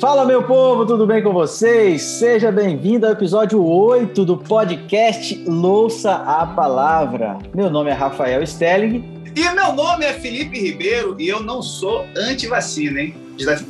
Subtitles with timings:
[0.00, 2.02] Fala, meu povo, tudo bem com vocês?
[2.02, 7.36] Seja bem-vindo ao episódio 8 do podcast Louça a Palavra.
[7.52, 9.04] Meu nome é Rafael Stelling.
[9.34, 13.27] E meu nome é Felipe Ribeiro e eu não sou anti-vacina, hein?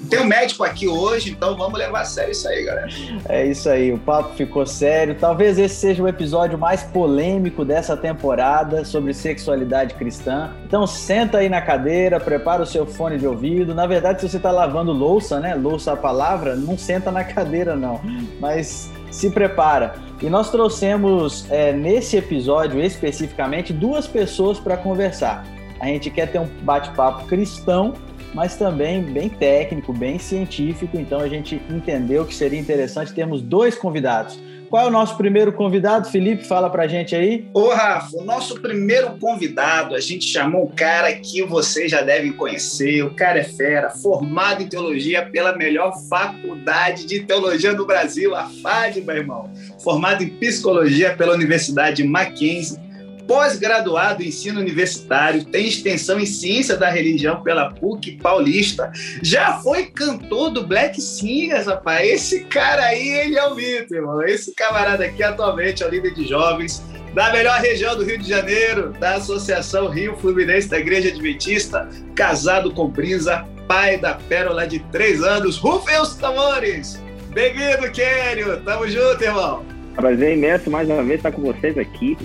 [0.09, 2.89] Tem um médico aqui hoje, então vamos levar a sério isso aí, galera.
[3.29, 5.15] É isso aí, o papo ficou sério.
[5.15, 10.51] Talvez esse seja o episódio mais polêmico dessa temporada sobre sexualidade cristã.
[10.67, 13.75] Então senta aí na cadeira, prepara o seu fone de ouvido.
[13.75, 15.55] Na verdade, se você está lavando louça, né?
[15.55, 18.01] Louça a palavra, não senta na cadeira, não.
[18.41, 19.95] Mas se prepara.
[20.21, 25.45] E nós trouxemos é, nesse episódio especificamente duas pessoas para conversar.
[25.81, 27.95] A gente quer ter um bate-papo cristão
[28.35, 30.99] mas também bem técnico, bem científico.
[30.99, 34.39] Então a gente entendeu que seria interessante termos dois convidados.
[34.69, 36.11] Qual é o nosso primeiro convidado?
[36.11, 37.49] Felipe, fala pra gente aí.
[37.55, 42.33] Ô, Rafa, o nosso primeiro convidado, a gente chamou um cara que vocês já devem
[42.33, 43.03] conhecer.
[43.03, 48.51] O cara é fera, formado em teologia pela melhor faculdade de teologia do Brasil, a
[48.63, 49.51] FAD, meu irmão.
[49.83, 52.88] Formado em psicologia pela Universidade Mackenzie
[53.29, 58.91] pós-graduado em ensino universitário, tem extensão em ciência da religião pela PUC Paulista,
[59.23, 62.09] já foi cantor do Black Singers, rapaz.
[62.09, 64.23] Esse cara aí, ele é o mito, irmão.
[64.23, 66.83] Esse camarada aqui atualmente é o líder de jovens
[67.15, 72.73] da melhor região do Rio de Janeiro, da Associação Rio Fluminense da Igreja Adventista, casado
[72.73, 75.59] com Brisa, pai da pérola de três anos.
[75.59, 76.99] Rufem os tambores!
[77.35, 78.59] Bem-vindo, Kênio!
[78.63, 79.65] Tamo junto, irmão!
[79.95, 82.17] Prazer imenso mais uma vez estar com vocês aqui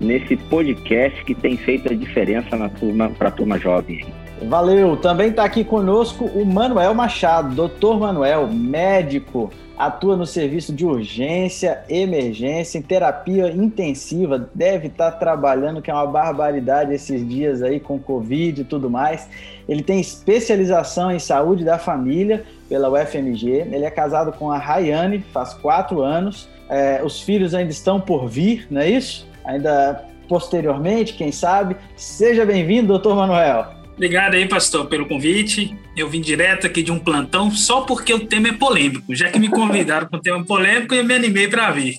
[0.00, 4.06] nesse podcast que tem feito a diferença na turma para a turma jovem.
[4.48, 4.96] Valeu!
[4.96, 11.82] Também está aqui conosco o Manuel Machado, doutor Manuel, médico, atua no serviço de urgência,
[11.88, 17.80] emergência, em terapia intensiva, deve estar tá trabalhando, que é uma barbaridade esses dias aí
[17.80, 19.28] com Covid e tudo mais.
[19.68, 25.24] Ele tem especialização em saúde da família pela UFMG, ele é casado com a Rayane,
[25.32, 29.29] faz quatro anos, é, os filhos ainda estão por vir, não é isso?
[29.50, 31.76] Ainda posteriormente, quem sabe.
[31.96, 33.80] Seja bem-vindo, doutor Manuel.
[34.00, 35.76] Obrigado aí, pastor, pelo convite.
[35.94, 39.14] Eu vim direto aqui de um plantão só porque o tema é polêmico.
[39.14, 41.96] Já que me convidaram para um tema polêmico, eu me animei para vir.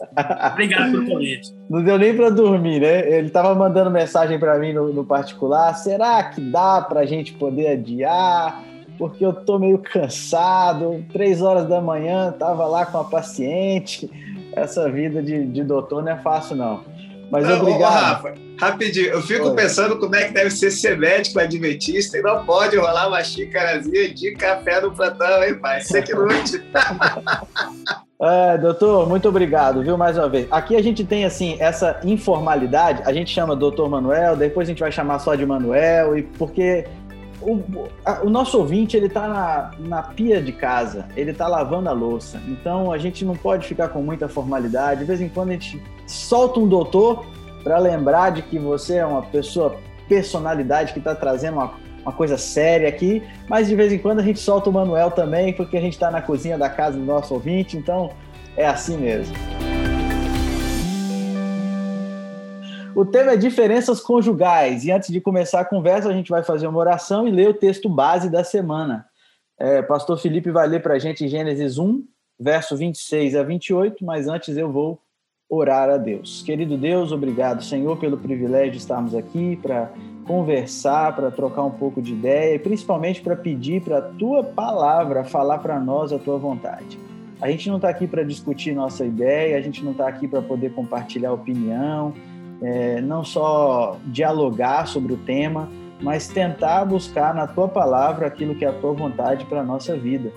[0.51, 1.53] Obrigado pelo convite.
[1.69, 3.07] Não deu nem para dormir, né?
[3.07, 5.75] Ele estava mandando mensagem para mim no, no, particular.
[5.75, 8.63] Será que dá para a gente poder adiar?
[8.97, 11.06] Porque eu tô meio cansado.
[11.13, 14.09] Três horas da manhã, tava lá com a paciente.
[14.53, 16.79] Essa vida de, de doutor não é fácil, não.
[17.31, 17.81] Mas obrigado.
[17.81, 19.56] Ô, Rafa, rapidinho, eu fico Oi.
[19.56, 24.14] pensando como é que deve ser ser médico adventista e não pode rolar uma xícarazinha
[24.14, 25.81] de café no plantão, hein, pai?
[25.81, 26.62] Você que lute.
[28.24, 30.47] É, doutor, muito obrigado, viu, mais uma vez.
[30.52, 34.80] Aqui a gente tem, assim, essa informalidade, a gente chama doutor Manuel, depois a gente
[34.80, 36.86] vai chamar só de Manuel, e porque
[37.41, 41.90] o, a, o, nosso ouvinte ele está na, na pia de casa, ele está lavando
[41.90, 42.41] a louça.
[42.47, 45.02] Então a gente não pode ficar com muita formalidade.
[45.02, 47.25] De vez em quando a gente solta um doutor
[47.63, 49.75] para lembrar de que você é uma pessoa,
[50.07, 53.24] personalidade que está trazendo uma, uma coisa séria aqui.
[53.47, 56.12] Mas de vez em quando a gente solta o Manuel também, porque a gente está
[56.12, 57.78] na cozinha da casa do nosso ouvinte.
[57.78, 58.12] Então
[58.56, 59.35] é assim mesmo.
[62.94, 64.84] O tema é diferenças conjugais.
[64.84, 67.53] E antes de começar a conversa, a gente vai fazer uma oração e ler o
[67.53, 69.06] texto base da semana.
[69.57, 72.03] É, Pastor Felipe vai ler para a gente Gênesis 1,
[72.40, 75.00] verso 26 a 28, mas antes eu vou
[75.50, 76.41] orar a Deus.
[76.44, 79.91] Querido Deus, obrigado, Senhor, pelo privilégio de estarmos aqui para
[80.25, 85.24] conversar, para trocar um pouco de ideia e principalmente para pedir para a tua palavra
[85.24, 86.97] falar para nós a tua vontade.
[87.41, 90.41] A gente não está aqui para discutir nossa ideia, a gente não está aqui para
[90.41, 92.13] poder compartilhar opinião,
[92.62, 95.68] é, não só dialogar sobre o tema,
[96.02, 99.96] mas tentar buscar na tua palavra aquilo que é a tua vontade para a nossa
[99.96, 100.32] vida.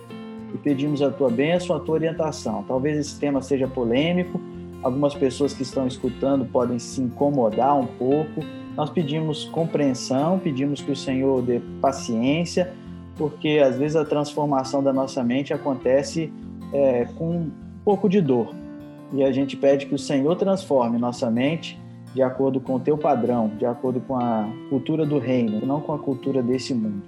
[0.52, 2.64] E pedimos a tua bênção, a tua orientação.
[2.66, 4.40] Talvez esse tema seja polêmico,
[4.82, 8.40] algumas pessoas que estão escutando podem se incomodar um pouco.
[8.76, 12.72] Nós pedimos compreensão, pedimos que o Senhor dê paciência,
[13.16, 16.32] porque às vezes a transformação da nossa mente acontece
[16.72, 17.50] é, com um
[17.84, 18.54] pouco de dor.
[19.12, 21.78] E a gente pede que o Senhor transforme nossa mente
[22.14, 25.92] de acordo com o teu padrão, de acordo com a cultura do reino, não com
[25.92, 27.02] a cultura desse mundo.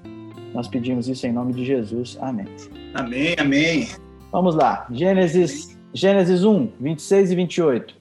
[0.52, 2.18] Nós pedimos isso em nome de Jesus.
[2.20, 2.46] Amém.
[2.92, 3.88] Amém, amém.
[4.32, 4.86] Vamos lá.
[4.90, 7.94] Gênesis, Gênesis 1, 26 e 28.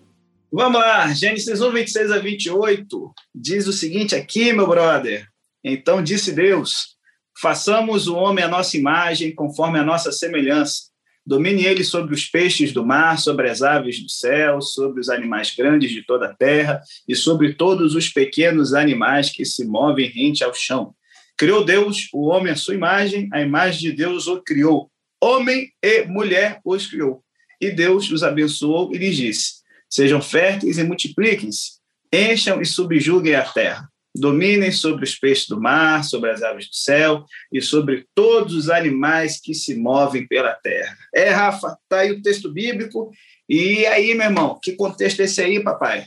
[0.51, 1.07] Vamos lá.
[1.13, 5.27] Gênesis 1, 26 a 28 diz o seguinte aqui, meu brother.
[5.63, 6.95] Então disse Deus:
[7.39, 10.94] façamos o homem à nossa imagem, conforme a nossa semelhança
[11.25, 15.53] Domine ele sobre os peixes do mar, sobre as aves do céu, sobre os animais
[15.55, 20.43] grandes de toda a terra e sobre todos os pequenos animais que se movem rente
[20.43, 20.93] ao chão.
[21.35, 24.91] Criou Deus o homem à sua imagem, a imagem de Deus o criou.
[25.19, 27.23] homem e mulher os criou.
[27.59, 29.53] E Deus os abençoou e lhes disse:
[29.89, 31.79] Sejam férteis e multipliquem-se,
[32.13, 33.89] encham e subjuguem a terra.
[34.15, 38.69] Dominem sobre os peixes do mar, sobre as aves do céu e sobre todos os
[38.69, 40.95] animais que se movem pela terra.
[41.13, 43.11] É, Rafa, tá aí o texto bíblico.
[43.47, 46.05] E aí, meu irmão, que contexto é esse aí, papai?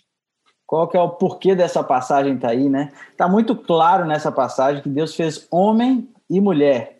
[0.66, 2.92] Qual que é o porquê dessa passagem tá aí, né?
[3.16, 6.98] Tá muito claro nessa passagem que Deus fez homem e mulher.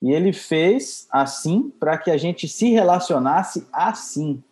[0.00, 4.42] E ele fez assim para que a gente se relacionasse assim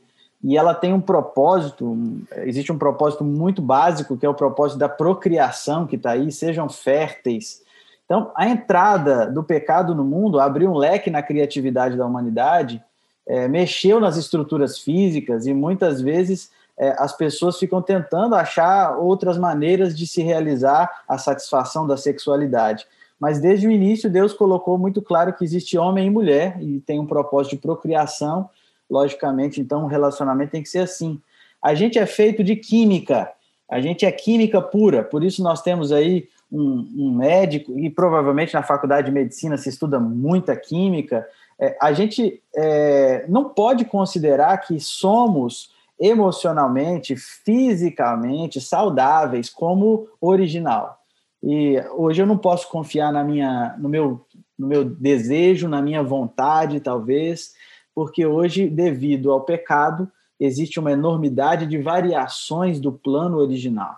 [0.46, 1.98] e ela tem um propósito,
[2.36, 6.68] existe um propósito muito básico, que é o propósito da procriação que está aí, sejam
[6.68, 7.62] férteis.
[8.04, 12.80] Então, a entrada do pecado no mundo abriu um leque na criatividade da humanidade,
[13.26, 19.36] é, mexeu nas estruturas físicas e muitas vezes é, as pessoas ficam tentando achar outras
[19.36, 22.86] maneiras de se realizar a satisfação da sexualidade.
[23.18, 27.00] Mas desde o início, Deus colocou muito claro que existe homem e mulher e tem
[27.00, 28.48] um propósito de procriação
[28.90, 31.20] logicamente, então o relacionamento tem que ser assim.
[31.62, 33.30] A gente é feito de química,
[33.70, 38.54] a gente é química pura, por isso nós temos aí um, um médico, e provavelmente
[38.54, 41.26] na faculdade de medicina se estuda muita química.
[41.58, 51.00] É, a gente é, não pode considerar que somos emocionalmente, fisicamente saudáveis como original.
[51.42, 54.26] E hoje eu não posso confiar na minha, no meu,
[54.58, 57.54] no meu desejo, na minha vontade, talvez,
[57.96, 60.06] porque hoje, devido ao pecado,
[60.38, 63.96] existe uma enormidade de variações do plano original.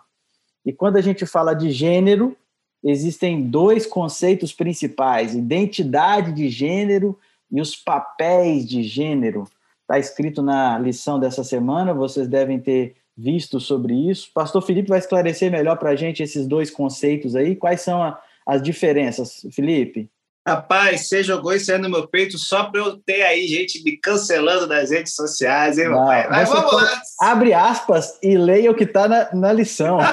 [0.64, 2.36] E quando a gente fala de gênero,
[2.80, 7.18] existem dois conceitos principais: identidade de gênero
[7.50, 9.48] e os papéis de gênero.
[9.80, 14.30] Está escrito na lição dessa semana, vocês devem ter visto sobre isso.
[14.32, 17.56] Pastor Felipe vai esclarecer melhor para a gente esses dois conceitos aí.
[17.56, 18.16] Quais são a,
[18.46, 20.08] as diferenças, Felipe?
[20.48, 23.98] Rapaz, você jogou isso aí no meu peito só para eu ter aí gente me
[23.98, 26.06] cancelando nas redes sociais, hein, Não?
[26.06, 27.02] Mas vamos lá.
[27.20, 29.98] Abre aspas e leia o que está na, na lição.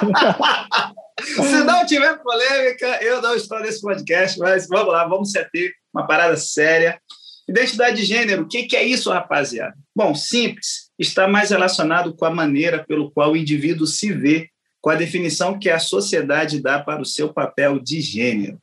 [1.23, 5.71] Se não tiver polêmica, eu não estou nesse podcast, mas vamos lá, vamos se ater
[5.93, 6.99] uma parada séria.
[7.47, 9.75] Identidade de gênero, o que, que é isso, rapaziada?
[9.95, 14.49] Bom, simples, está mais relacionado com a maneira pelo qual o indivíduo se vê,
[14.81, 18.59] com a definição que a sociedade dá para o seu papel de gênero.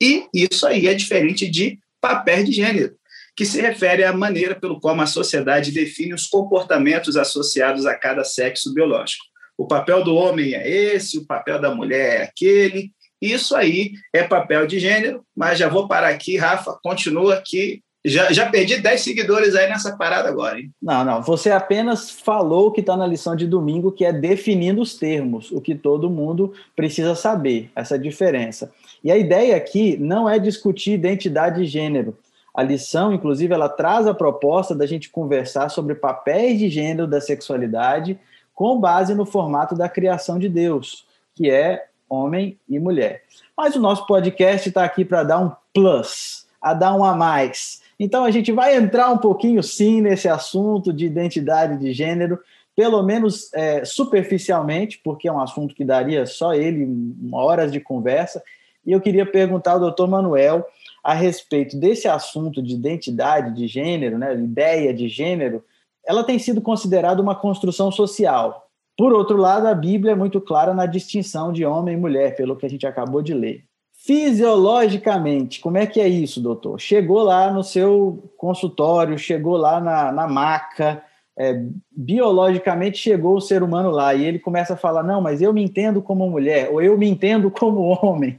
[0.00, 2.94] E isso aí é diferente de papel de gênero,
[3.36, 8.24] que se refere à maneira pelo qual uma sociedade define os comportamentos associados a cada
[8.24, 9.24] sexo biológico.
[9.58, 12.92] O papel do homem é esse, o papel da mulher é aquele.
[13.20, 17.82] Isso aí é papel de gênero, mas já vou parar aqui, Rafa, continua aqui.
[18.02, 20.70] Já, já perdi 10 seguidores aí nessa parada agora, hein?
[20.80, 21.22] Não, não.
[21.22, 25.52] Você apenas falou o que está na lição de domingo, que é definindo os termos,
[25.52, 28.72] o que todo mundo precisa saber, essa diferença.
[29.02, 32.16] E a ideia aqui não é discutir identidade de gênero.
[32.54, 37.20] A lição, inclusive, ela traz a proposta da gente conversar sobre papéis de gênero da
[37.20, 38.18] sexualidade
[38.54, 43.22] com base no formato da criação de Deus, que é homem e mulher.
[43.56, 47.80] Mas o nosso podcast está aqui para dar um plus, a dar um a mais.
[47.98, 52.38] Então a gente vai entrar um pouquinho sim nesse assunto de identidade de gênero,
[52.74, 56.88] pelo menos é, superficialmente, porque é um assunto que daria só ele
[57.32, 58.42] horas de conversa,
[58.84, 60.66] e eu queria perguntar ao doutor Manuel
[61.02, 65.64] a respeito desse assunto de identidade de gênero, né, ideia de gênero,
[66.06, 68.66] ela tem sido considerada uma construção social.
[68.96, 72.56] Por outro lado, a Bíblia é muito clara na distinção de homem e mulher, pelo
[72.56, 73.64] que a gente acabou de ler.
[73.92, 76.80] Fisiologicamente, como é que é isso, doutor?
[76.80, 81.02] Chegou lá no seu consultório, chegou lá na, na maca,
[81.42, 81.58] é,
[81.90, 85.62] biologicamente chegou o ser humano lá e ele começa a falar: não, mas eu me
[85.62, 88.38] entendo como mulher, ou eu me entendo como homem.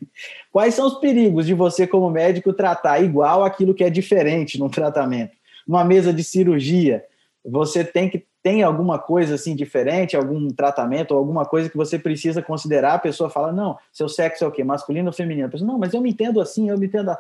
[0.51, 4.70] Quais são os perigos de você, como médico, tratar igual aquilo que é diferente no
[4.70, 5.31] tratamento?
[5.67, 7.03] Numa mesa de cirurgia,
[7.43, 12.41] você tem que tem alguma coisa assim diferente, algum tratamento alguma coisa que você precisa
[12.41, 14.63] considerar, a pessoa fala, não, seu sexo é o quê?
[14.63, 15.48] Masculino ou feminino?
[15.48, 17.15] A pessoa, não, mas eu me entendo assim, eu me entendo.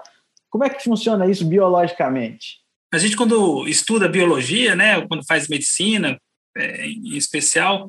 [0.49, 2.60] Como é que funciona isso biologicamente?
[2.93, 6.17] A gente, quando estuda biologia, né, quando faz medicina,
[6.57, 7.87] é, em especial,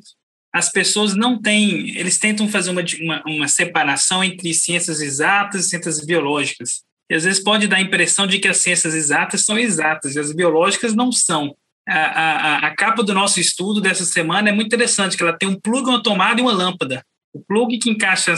[0.55, 5.69] as pessoas não têm, eles tentam fazer uma, uma, uma, separação entre ciências exatas e
[5.71, 6.83] ciências biológicas.
[7.11, 10.21] E às vezes pode dar a impressão de que as ciências exatas são exatas e
[10.21, 11.55] as biológicas não são.
[11.89, 15.49] A, a, a capa do nosso estudo dessa semana é muito interessante, que ela tem
[15.49, 17.03] um plug, uma tomada e uma lâmpada.
[17.35, 18.35] O plug que encaixa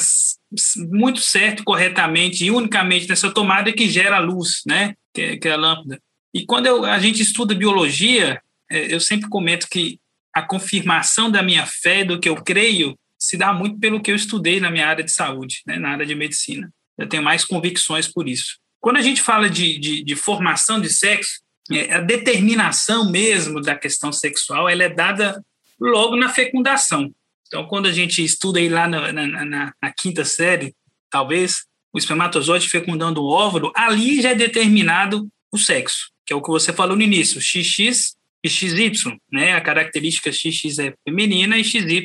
[0.91, 4.95] muito certo, corretamente e unicamente nessa tomada é que gera a luz, né?
[5.13, 6.01] Que, é, que é a lâmpada.
[6.35, 10.01] E quando eu, a gente estuda biologia, é, eu sempre comento que
[10.35, 14.17] a confirmação da minha fé, do que eu creio, se dá muito pelo que eu
[14.17, 16.69] estudei na minha área de saúde, né, na área de medicina.
[16.99, 18.59] Eu tenho mais convicções por isso.
[18.81, 23.75] Quando a gente fala de, de, de formação de sexo, é, a determinação mesmo da
[23.75, 25.43] questão sexual ela é dada
[25.81, 27.15] logo na fecundação.
[27.47, 30.75] Então, quando a gente estuda aí lá na, na, na, na quinta série,
[31.09, 36.43] talvez, o espermatozoide fecundando o óvulo, ali já é determinado o sexo, que é o
[36.43, 39.53] que você falou no início, XX e XY, né?
[39.53, 42.03] A característica XX é feminina e XY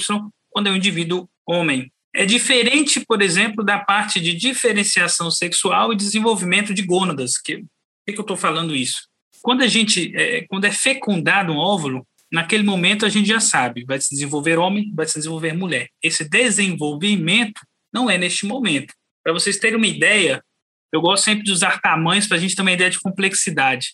[0.50, 1.92] quando é um indivíduo homem.
[2.16, 7.38] É diferente, por exemplo, da parte de diferenciação sexual e desenvolvimento de gônadas.
[7.38, 7.66] Que, por
[8.06, 9.08] que, que eu estou falando isso?
[9.42, 13.86] Quando a gente, é, quando é fecundado um óvulo, naquele momento a gente já sabe,
[13.86, 15.90] vai se desenvolver homem, vai se desenvolver mulher.
[16.02, 17.62] Esse desenvolvimento
[17.94, 18.94] não é neste momento.
[19.24, 20.44] Para vocês terem uma ideia,
[20.92, 23.94] eu gosto sempre de usar tamanhos para a gente ter uma ideia de complexidade.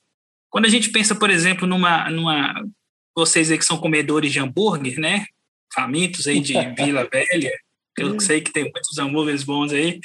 [0.55, 2.63] Quando a gente pensa, por exemplo, numa, numa
[3.13, 5.25] vocês aí que são comedores de hambúrguer, né?
[5.74, 7.51] Famintos aí de Vila Velha,
[7.97, 10.00] eu sei que tem muitos hambúrgueres bons aí.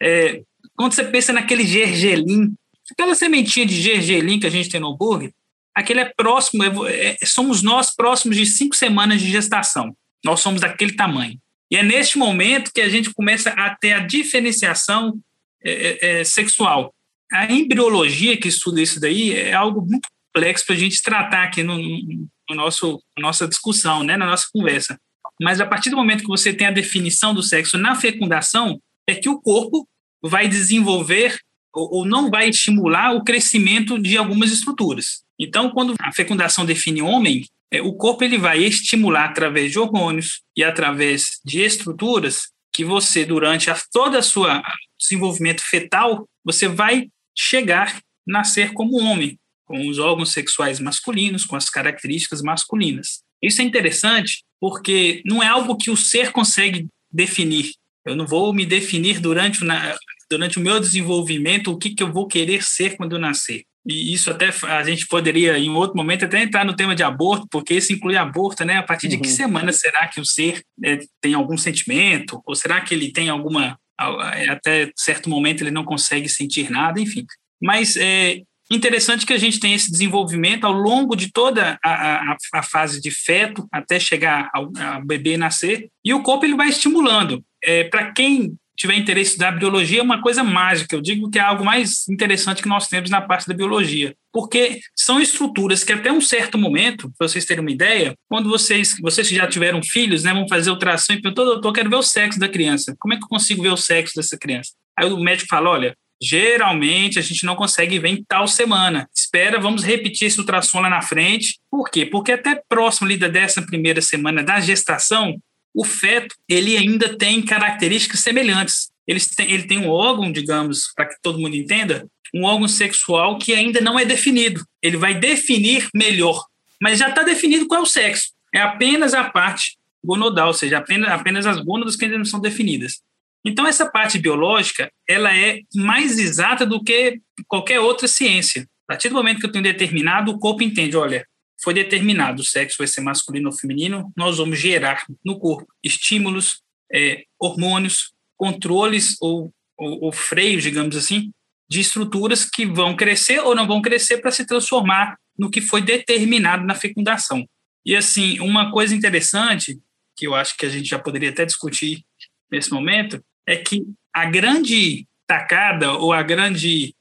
[0.00, 0.40] É,
[0.76, 2.54] quando você pensa naquele gergelim,
[2.92, 5.32] aquela sementinha de gergelim que a gente tem no hambúrguer,
[5.74, 9.96] aquele é próximo, é, é, somos nós próximos de cinco semanas de gestação.
[10.24, 11.36] Nós somos daquele tamanho.
[11.72, 15.18] E é neste momento que a gente começa a ter a diferenciação
[15.60, 16.94] é, é, é sexual.
[17.32, 21.62] A embriologia que estuda isso daí é algo muito complexo para a gente tratar aqui
[21.62, 24.98] no, no nosso nossa discussão, né, na nossa conversa.
[25.40, 29.14] Mas a partir do momento que você tem a definição do sexo na fecundação, é
[29.14, 29.86] que o corpo
[30.22, 31.38] vai desenvolver
[31.74, 35.22] ou, ou não vai estimular o crescimento de algumas estruturas.
[35.38, 40.42] Então, quando a fecundação define homem, é, o corpo ele vai estimular através de hormônios
[40.56, 44.62] e através de estruturas que você, durante a, toda a sua
[44.98, 51.70] desenvolvimento fetal, você vai chegar, nascer como homem, com os órgãos sexuais masculinos, com as
[51.70, 53.22] características masculinas.
[53.42, 57.72] Isso é interessante porque não é algo que o ser consegue definir.
[58.04, 59.96] Eu não vou me definir durante, na,
[60.30, 63.62] durante o meu desenvolvimento o que, que eu vou querer ser quando eu nascer.
[63.86, 67.46] E isso até a gente poderia, em outro momento, até entrar no tema de aborto,
[67.50, 68.76] porque isso inclui aborto, né?
[68.76, 69.12] A partir uhum.
[69.12, 69.34] de que uhum.
[69.34, 72.42] semana será que o ser é, tem algum sentimento?
[72.44, 73.78] Ou será que ele tem alguma.
[73.98, 77.26] Até certo momento ele não consegue sentir nada, enfim.
[77.60, 82.36] Mas é, Interessante que a gente tem esse desenvolvimento ao longo de toda a, a,
[82.52, 86.68] a fase de feto até chegar ao, ao, bebê nascer e o corpo ele vai
[86.68, 87.42] estimulando.
[87.64, 90.94] É, Para quem tiver interesse da biologia, é uma coisa mágica.
[90.94, 94.80] Eu digo que é algo mais interessante que nós temos na parte da biologia, porque
[94.96, 99.28] são estruturas que até um certo momento, para vocês terem uma ideia, quando vocês, vocês
[99.28, 102.38] que já tiveram filhos, né, vão fazer ultrassom e perguntam, doutor, quero ver o sexo
[102.38, 102.94] da criança.
[103.00, 104.70] Como é que eu consigo ver o sexo dessa criança?
[104.96, 109.08] Aí o médico fala, olha, Geralmente a gente não consegue ver em tal semana.
[109.14, 111.58] Espera, vamos repetir esse ultrassom lá na frente.
[111.70, 112.04] Por quê?
[112.04, 115.38] Porque até próximo ali décima primeira semana da gestação,
[115.74, 118.90] o feto ele ainda tem características semelhantes.
[119.06, 123.38] Ele tem, ele tem um órgão, digamos, para que todo mundo entenda, um órgão sexual
[123.38, 124.64] que ainda não é definido.
[124.82, 126.44] Ele vai definir melhor,
[126.80, 128.32] mas já está definido qual é o sexo.
[128.54, 132.40] É apenas a parte gonodal, ou seja, apenas, apenas as gônadas que ainda não são
[132.40, 133.00] definidas.
[133.44, 138.62] Então, essa parte biológica, ela é mais exata do que qualquer outra ciência.
[138.86, 141.26] A partir do momento que eu tenho determinado, o corpo entende, olha,
[141.62, 146.60] foi determinado, o sexo vai ser masculino ou feminino, nós vamos gerar no corpo estímulos,
[146.92, 151.32] é, hormônios, controles ou, ou, ou freios, digamos assim,
[151.68, 155.82] de estruturas que vão crescer ou não vão crescer para se transformar no que foi
[155.82, 157.46] determinado na fecundação.
[157.84, 159.78] E, assim, uma coisa interessante,
[160.16, 162.02] que eu acho que a gente já poderia até discutir
[162.50, 163.84] nesse momento, é que
[164.14, 166.94] a grande tacada ou a grande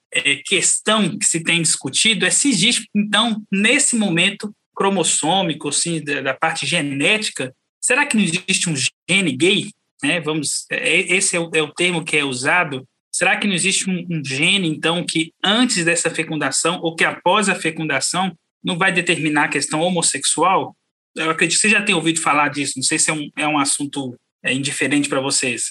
[0.46, 6.66] questão que se tem discutido é se existe, então, nesse momento cromossômico, assim, da, parte
[6.66, 8.76] genética, será que não existe um
[9.10, 9.72] gene gay?
[10.04, 10.20] Né?
[10.20, 12.88] Vamos, é, esse é o, é o, termo que é usado.
[13.12, 17.50] Será que não existe um, um gene, então, que antes dessa fecundação ou que após
[17.50, 18.32] a fecundação
[18.64, 20.76] não vai determinar a questão homossexual?
[21.16, 22.74] Eu acredito que você já tem ouvido falar disso.
[22.78, 25.70] Não sei se é um, é um assunto é indiferente para vocês.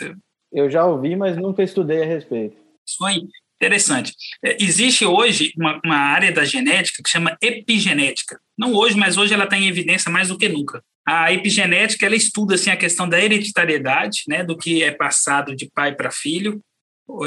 [0.52, 2.56] Eu já ouvi, mas nunca estudei a respeito.
[2.86, 3.22] Isso foi
[3.56, 4.12] interessante.
[4.44, 8.38] É, existe hoje uma, uma, área da genética que chama epigenética.
[8.56, 10.82] Não hoje, mas hoje ela está em evidência mais do que nunca.
[11.06, 15.70] A epigenética ela estuda assim a questão da hereditariedade, né, do que é passado de
[15.72, 16.60] pai para filho,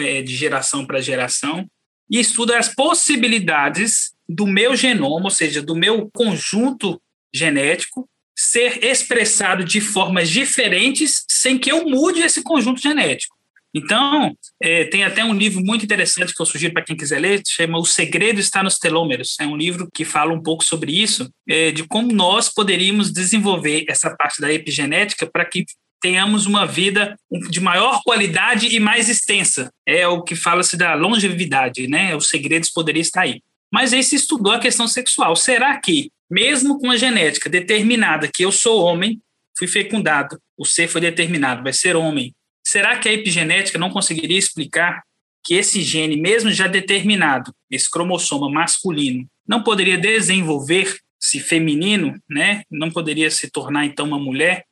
[0.01, 1.67] é, de geração para geração,
[2.09, 7.01] e estuda as possibilidades do meu genoma, ou seja, do meu conjunto
[7.33, 8.07] genético,
[8.37, 13.35] ser expressado de formas diferentes sem que eu mude esse conjunto genético.
[13.73, 17.41] Então, é, tem até um livro muito interessante que eu sugiro para quem quiser ler,
[17.47, 19.35] chama O Segredo Está nos Telômeros.
[19.39, 23.85] É um livro que fala um pouco sobre isso, é, de como nós poderíamos desenvolver
[23.87, 25.65] essa parte da epigenética para que
[26.01, 27.15] tenhamos uma vida
[27.49, 29.71] de maior qualidade e mais extensa.
[29.85, 32.15] É o que fala-se da longevidade, né?
[32.15, 33.41] Os segredos poderiam estar aí.
[33.71, 35.35] Mas aí se estudou a questão sexual.
[35.35, 39.21] Será que, mesmo com a genética determinada que eu sou homem,
[39.57, 42.33] fui fecundado, o ser foi determinado, vai ser homem,
[42.69, 45.03] será que a epigenética não conseguiria explicar
[45.43, 52.61] que esse gene, mesmo já determinado, esse cromossoma masculino, não poderia desenvolver-se feminino, né?
[52.69, 54.65] não poderia se tornar então uma mulher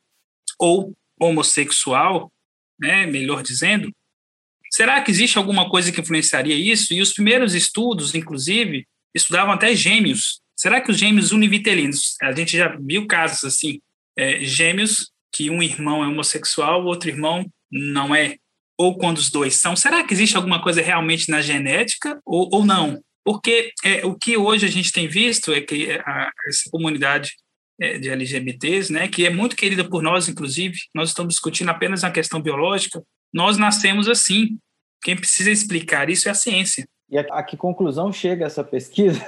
[0.60, 2.30] ou homossexual,
[2.78, 3.04] né?
[3.04, 3.90] melhor dizendo?
[4.70, 6.94] Será que existe alguma coisa que influenciaria isso?
[6.94, 10.40] E os primeiros estudos, inclusive, estudavam até gêmeos.
[10.54, 13.80] Será que os gêmeos univitelinos, a gente já viu casos assim,
[14.16, 18.36] é, gêmeos que um irmão é homossexual, o outro irmão não é,
[18.78, 19.74] ou quando os dois são.
[19.74, 23.00] Será que existe alguma coisa realmente na genética ou, ou não?
[23.24, 27.32] Porque é, o que hoje a gente tem visto é que a, essa comunidade
[27.80, 32.04] é, de LGBTs, né, que é muito querida por nós, inclusive, nós estamos discutindo apenas
[32.04, 34.58] a questão biológica, nós nascemos assim.
[35.02, 36.88] Quem precisa explicar isso é a ciência.
[37.10, 39.20] E a, a que conclusão chega essa pesquisa?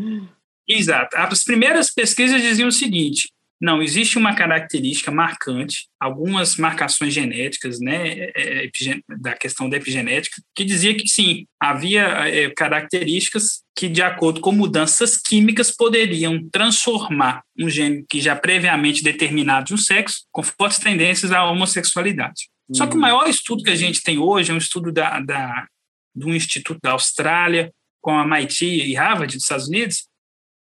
[0.68, 1.16] Exato.
[1.16, 3.30] As primeiras pesquisas diziam o seguinte:
[3.62, 8.70] não, existe uma característica marcante, algumas marcações genéticas, né, é, é,
[9.20, 14.50] da questão da epigenética, que dizia que sim, havia é, características que, de acordo com
[14.50, 20.80] mudanças químicas, poderiam transformar um gene que já previamente determinado de um sexo, com fortes
[20.80, 22.48] tendências à homossexualidade.
[22.68, 22.74] Uhum.
[22.74, 23.02] Só que o uhum.
[23.02, 25.68] maior estudo que a gente tem hoje é um estudo da, da,
[26.12, 30.08] do Instituto da Austrália, com a MIT e Harvard dos Estados Unidos,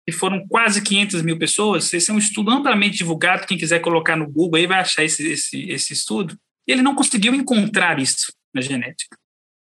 [0.06, 1.92] e foram quase 500 mil pessoas.
[1.92, 3.46] Esse é um estudo amplamente divulgado.
[3.46, 6.38] Quem quiser colocar no Google aí vai achar esse, esse, esse estudo.
[6.66, 9.16] Ele não conseguiu encontrar isso na genética.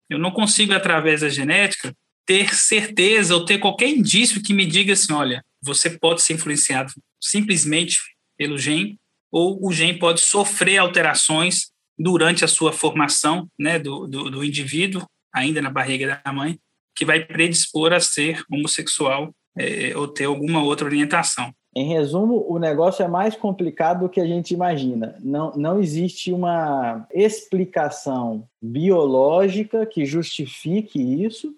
[0.09, 1.95] Eu não consigo, através da genética,
[2.27, 6.93] ter certeza ou ter qualquer indício que me diga assim: olha, você pode ser influenciado
[7.21, 7.99] simplesmente
[8.37, 8.99] pelo gene,
[9.31, 15.07] ou o gene pode sofrer alterações durante a sua formação né, do, do, do indivíduo,
[15.33, 16.59] ainda na barriga da mãe,
[16.95, 21.53] que vai predispor a ser homossexual é, ou ter alguma outra orientação.
[21.75, 25.17] Em resumo, o negócio é mais complicado do que a gente imagina.
[25.21, 31.55] Não, não existe uma explicação biológica que justifique isso,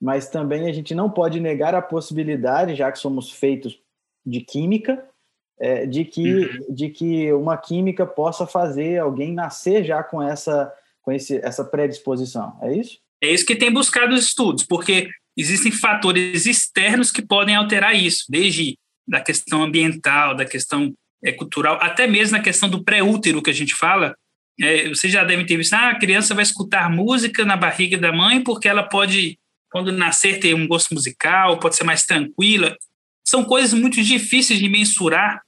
[0.00, 3.78] mas também a gente não pode negar a possibilidade, já que somos feitos
[4.24, 5.04] de química,
[5.58, 6.74] é, de, que, uhum.
[6.74, 10.72] de que uma química possa fazer alguém nascer já com essa,
[11.02, 12.56] com esse, essa predisposição.
[12.62, 12.98] É isso?
[13.22, 18.24] É isso que tem buscado os estudos, porque existem fatores externos que podem alterar isso,
[18.28, 23.50] desde da questão ambiental, da questão é, cultural, até mesmo na questão do pré-útero que
[23.50, 24.14] a gente fala.
[24.60, 28.12] É, vocês já devem ter visto, ah, a criança vai escutar música na barriga da
[28.12, 29.38] mãe porque ela pode,
[29.70, 32.76] quando nascer, ter um gosto musical, pode ser mais tranquila.
[33.26, 35.40] São coisas muito difíceis de mensurar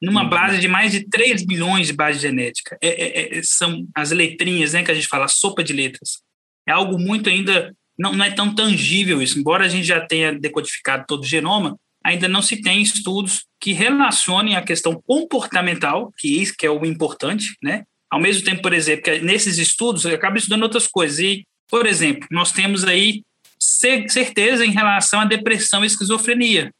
[0.00, 0.28] numa uhum.
[0.30, 2.78] base de mais de 3 bilhões de base genética.
[2.80, 6.22] É, é, é, são as letrinhas né, que a gente fala, sopa de letras.
[6.66, 9.38] É algo muito ainda não, não é tão tangível isso.
[9.38, 13.74] Embora a gente já tenha decodificado todo o genoma, ainda não se tem estudos que
[13.74, 17.84] relacionem a questão comportamental, que é isso que é o importante, né?
[18.10, 21.18] Ao mesmo tempo, por exemplo, que nesses estudos eu acabo estudando outras coisas.
[21.18, 23.22] E, por exemplo, nós temos aí
[23.58, 26.72] certeza em relação à depressão e esquizofrenia.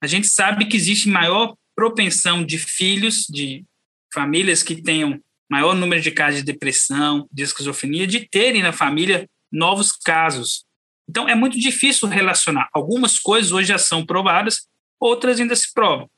[0.00, 3.64] A gente sabe que existe maior propensão de filhos, de
[4.14, 9.28] famílias que tenham maior número de casos de depressão, de esquizofrenia, de terem na família
[9.56, 10.64] novos casos.
[11.08, 12.68] Então, é muito difícil relacionar.
[12.72, 14.66] Algumas coisas hoje já são provadas,
[15.00, 16.08] outras ainda se provam.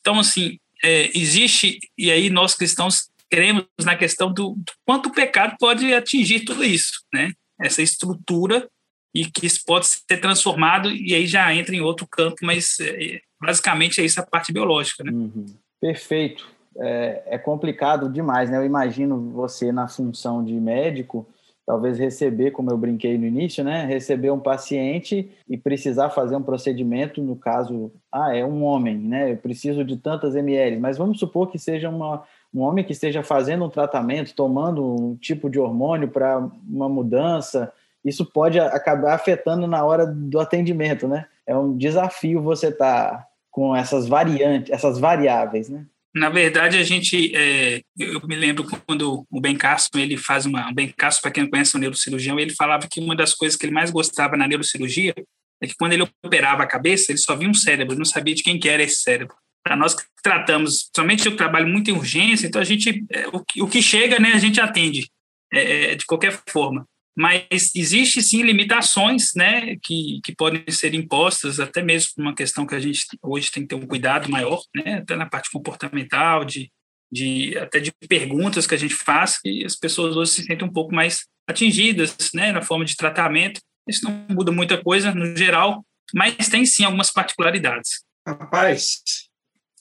[0.00, 5.12] Então, assim, é, existe, e aí nós cristãos queremos na questão do, do, quanto o
[5.12, 7.32] pecado pode atingir tudo isso, né?
[7.60, 8.68] Essa estrutura
[9.14, 13.20] e que isso pode ser transformado e aí já entra em outro campo, mas é,
[13.40, 15.10] basicamente é isso a parte biológica, né?
[15.10, 15.46] Uhum.
[15.80, 16.46] Perfeito.
[16.78, 18.58] É, é complicado demais, né?
[18.58, 21.26] Eu imagino você na função de médico
[21.66, 26.42] talvez receber, como eu brinquei no início, né, receber um paciente e precisar fazer um
[26.42, 31.18] procedimento, no caso, ah, é um homem, né, eu preciso de tantas ml, mas vamos
[31.18, 32.22] supor que seja uma,
[32.54, 37.72] um homem que esteja fazendo um tratamento, tomando um tipo de hormônio para uma mudança,
[38.04, 41.26] isso pode acabar afetando na hora do atendimento, né?
[41.44, 45.84] É um desafio você estar tá com essas variantes, essas variáveis, né?
[46.16, 50.70] Na verdade, a gente, é, eu me lembro quando o Ben Carson, ele faz uma,
[50.70, 53.54] o Ben Carson, para quem não conhece o neurocirurgião, ele falava que uma das coisas
[53.54, 55.14] que ele mais gostava na neurocirurgia
[55.62, 58.42] é que quando ele operava a cabeça, ele só via um cérebro, não sabia de
[58.42, 59.36] quem que era esse cérebro.
[59.62, 63.44] Para nós que tratamos, somente eu trabalho muito em urgência, então a gente, é, o,
[63.44, 65.10] que, o que chega, né, a gente atende
[65.52, 71.58] é, é de qualquer forma mas existe sim limitações, né, que, que podem ser impostas,
[71.58, 74.60] até mesmo por uma questão que a gente hoje tem que ter um cuidado maior,
[74.74, 76.70] né, até na parte comportamental, de,
[77.10, 80.72] de até de perguntas que a gente faz, e as pessoas hoje se sentem um
[80.72, 83.60] pouco mais atingidas, né, na forma de tratamento.
[83.88, 88.04] Isso não muda muita coisa, no geral, mas tem sim algumas particularidades.
[88.26, 89.00] Rapaz,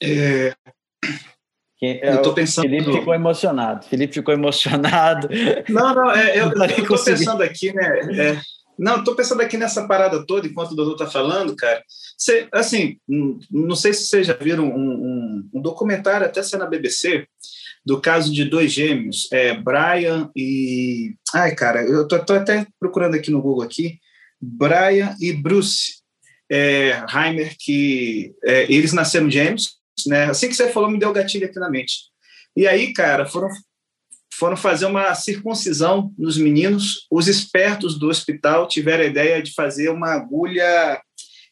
[0.01, 0.55] é...
[1.81, 2.69] eu estou pensando.
[2.69, 3.85] Felipe ficou emocionado.
[3.85, 5.27] Felipe ficou emocionado.
[5.69, 7.99] Não, não, é, eu estou pensando aqui, né?
[8.17, 8.41] É,
[8.77, 11.81] não, estou pensando aqui nessa parada toda enquanto o doutor está falando, cara.
[12.17, 12.97] Você, assim,
[13.49, 17.25] não sei se vocês já viram um, um, um documentário, até ser na BBC,
[17.85, 21.15] do caso de dois gêmeos, é, Brian e.
[21.33, 23.99] Ai, cara, eu tô, tô, até procurando aqui no Google aqui.
[24.41, 26.01] Brian e Bruce
[26.51, 29.77] é, Heimer, que é, eles nasceram gêmeos,
[30.07, 30.25] né?
[30.25, 31.95] Assim que você falou, me deu gatilho aqui na mente.
[32.55, 33.49] E aí, cara, foram,
[34.33, 37.05] foram fazer uma circuncisão nos meninos.
[37.11, 41.01] Os espertos do hospital tiveram a ideia de fazer uma agulha,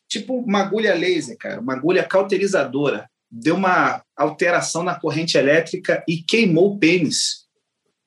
[0.07, 6.21] tipo uma agulha laser, cara, uma agulha cauterizadora deu uma alteração na corrente elétrica e
[6.21, 7.47] queimou o pênis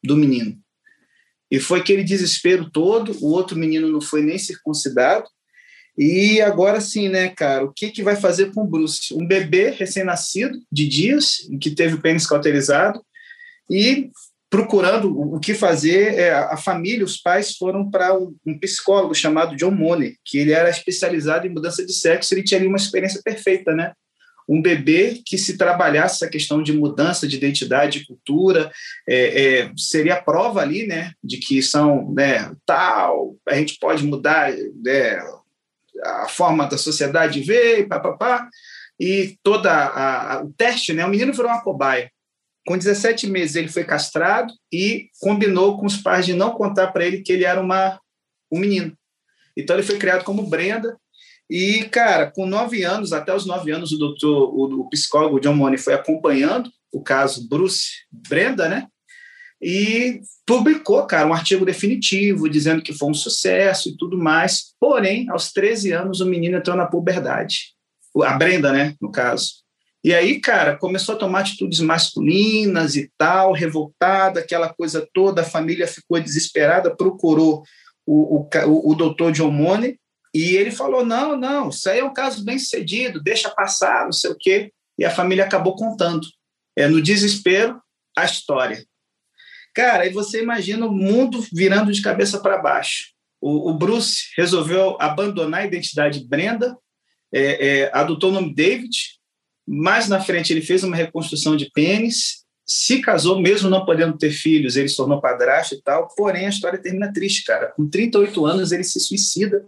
[0.02, 0.56] do menino.
[1.50, 5.28] E foi aquele desespero todo, o outro menino não foi nem circuncidado.
[5.96, 9.14] E agora sim, né, cara, o que, que vai fazer com o Bruce?
[9.14, 13.00] Um bebê recém-nascido, de dias, que teve o pênis cauterizado,
[13.70, 14.10] e
[14.48, 19.72] procurando o que fazer, é, a família, os pais foram para um, psicólogo chamado John
[19.72, 23.74] Money, que ele era especializado em mudança de sexo, ele tinha ali uma experiência perfeita,
[23.74, 23.92] né?
[24.48, 28.70] um bebê que se trabalhasse essa questão de mudança de identidade e cultura,
[29.08, 34.52] é, é, seria prova ali, né, de que são, né, tal, a gente pode mudar
[34.52, 35.18] né,
[36.04, 38.48] a forma da sociedade ver, papapá,
[38.98, 42.10] e toda a, a, o teste, né, o menino virou uma cobaia.
[42.66, 47.06] Com 17 meses ele foi castrado e combinou com os pais de não contar para
[47.06, 48.00] ele que ele era uma,
[48.50, 48.96] um menino.
[49.56, 50.96] Então ele foi criado como Brenda,
[51.48, 55.54] e, cara, com nove anos, até os nove anos, o doutor, o, o psicólogo John
[55.54, 58.88] Money foi acompanhando o caso Bruce Brenda, né?
[59.60, 64.74] E publicou, cara, um artigo definitivo dizendo que foi um sucesso e tudo mais.
[64.78, 67.74] Porém, aos 13 anos, o menino entrou na puberdade.
[68.22, 69.66] A Brenda, né, no caso.
[70.04, 75.42] E aí, cara, começou a tomar atitudes masculinas e tal, revoltada, aquela coisa toda.
[75.42, 77.62] A família ficou desesperada, procurou
[78.06, 79.98] o, o, o doutor Money
[80.32, 84.12] e ele falou: não, não, isso aí é um caso bem sucedido, deixa passar, não
[84.12, 84.70] sei o quê.
[84.98, 86.26] E a família acabou contando.
[86.78, 87.80] É, no desespero,
[88.16, 88.84] a história.
[89.76, 93.08] Cara, aí você imagina o mundo virando de cabeça para baixo.
[93.38, 96.78] O, o, Bruce resolveu abandonar a identidade Brenda,
[97.30, 98.96] é, é, adotou o nome David,
[99.68, 104.30] mais na frente ele fez uma reconstrução de pênis, se casou, mesmo não podendo ter
[104.30, 107.66] filhos, ele se tornou padrasto e tal, porém a história termina triste, cara.
[107.76, 109.62] Com 38 anos ele se suicida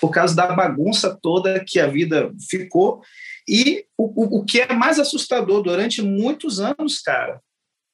[0.00, 3.02] por causa da bagunça toda que a vida ficou.
[3.46, 7.38] E o, o, o que é mais assustador, durante muitos anos, cara,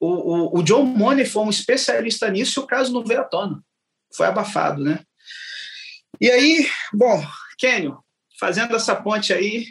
[0.00, 3.24] o, o, o John Money foi um especialista nisso e o caso não veio à
[3.24, 3.62] tona.
[4.14, 5.00] Foi abafado, né?
[6.20, 7.24] E aí, bom,
[7.58, 7.98] Kenio,
[8.38, 9.66] fazendo essa ponte aí,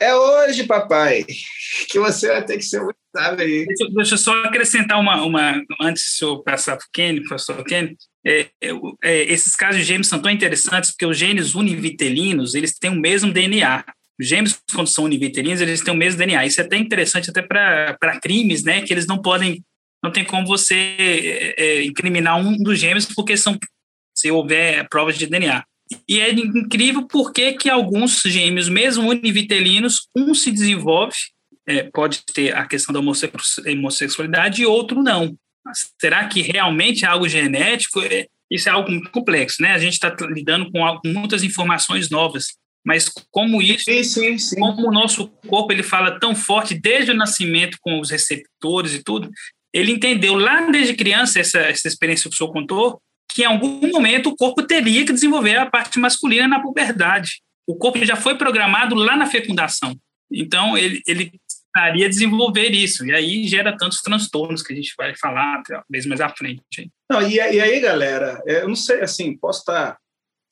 [0.00, 1.24] é hoje, papai,
[1.88, 3.66] que você vai ter que ser muito sábio aí.
[3.66, 7.62] Deixa, deixa eu só acrescentar uma, uma antes de eu passar para o Kenny, pastor
[7.64, 7.96] Kenny.
[8.24, 12.90] É, é, esses casos de gêmeos são tão interessantes porque os genes univitelinos, eles têm
[12.90, 13.84] o mesmo DNA.
[14.22, 16.46] Os gêmeos, quando são univitelinos, eles têm o mesmo DNA.
[16.46, 18.82] Isso é até interessante até para crimes, né?
[18.82, 19.64] Que eles não podem,
[20.02, 23.58] não tem como você é, é, incriminar um dos gêmeos porque são,
[24.14, 25.64] se houver provas de DNA.
[26.08, 31.16] E é incrível porque que alguns gêmeos, mesmo univitelinos, um se desenvolve,
[31.66, 35.36] é, pode ter a questão da homossexualidade e outro não.
[36.00, 38.00] Será que realmente é algo genético?
[38.02, 39.72] É, isso é algo muito complexo, né?
[39.72, 44.56] A gente está lidando com muitas informações novas, mas como isso, sim, sim, sim.
[44.56, 49.02] como o nosso corpo ele fala tão forte desde o nascimento com os receptores e
[49.02, 49.30] tudo,
[49.72, 53.00] ele entendeu lá desde criança essa, essa experiência que o senhor contou,
[53.32, 57.40] que em algum momento o corpo teria que desenvolver a parte masculina na puberdade.
[57.66, 59.96] O corpo já foi programado lá na fecundação.
[60.30, 61.32] Então, ele, ele
[61.72, 63.06] precisaria desenvolver isso.
[63.06, 66.90] E aí gera tantos transtornos que a gente vai falar talvez mais à frente.
[67.10, 69.96] Não, e, aí, galera, é, eu não sei, assim, posso estar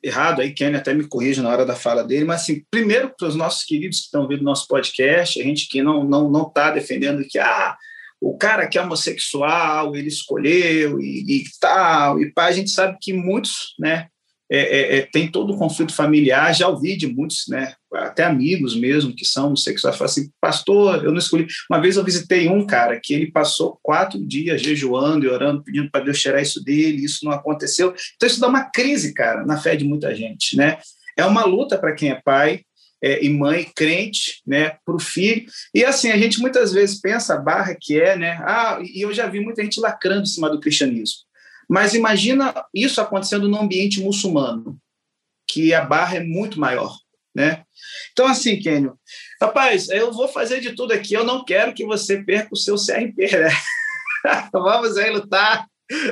[0.02, 3.28] errado aí, Kenny até me corrige na hora da fala dele, mas assim, primeiro para
[3.28, 6.70] os nossos queridos que estão vendo nosso podcast, a gente que não não não está
[6.70, 7.76] defendendo que ah,
[8.20, 12.98] o cara que é homossexual, ele escolheu e, e tal, e pá, a gente sabe
[13.00, 14.08] que muitos, né,
[14.50, 18.74] é, é, é, tem todo o conflito familiar, já ouvi de muitos, né, até amigos
[18.74, 21.46] mesmo que são homossexuais, falam assim, pastor, eu não escolhi.
[21.70, 25.88] Uma vez eu visitei um cara que ele passou quatro dias jejuando e orando, pedindo
[25.90, 27.94] para Deus tirar isso dele, isso não aconteceu.
[28.16, 30.78] Então isso dá uma crise, cara, na fé de muita gente, né?
[31.16, 32.62] É uma luta para quem é pai,
[33.02, 35.46] é, e mãe crente, né, para o filho.
[35.74, 38.38] E assim, a gente muitas vezes pensa a barra que é, né?
[38.42, 41.29] Ah, e eu já vi muita gente lacrando em cima do cristianismo.
[41.70, 44.76] Mas imagina isso acontecendo no ambiente muçulmano,
[45.48, 46.98] que a barra é muito maior.
[47.33, 47.62] né?
[48.11, 48.98] Então, assim, Kênio,
[49.40, 52.74] rapaz, eu vou fazer de tudo aqui, eu não quero que você perca o seu
[52.74, 53.50] CRP, né?
[54.52, 55.64] Vamos aí lutar,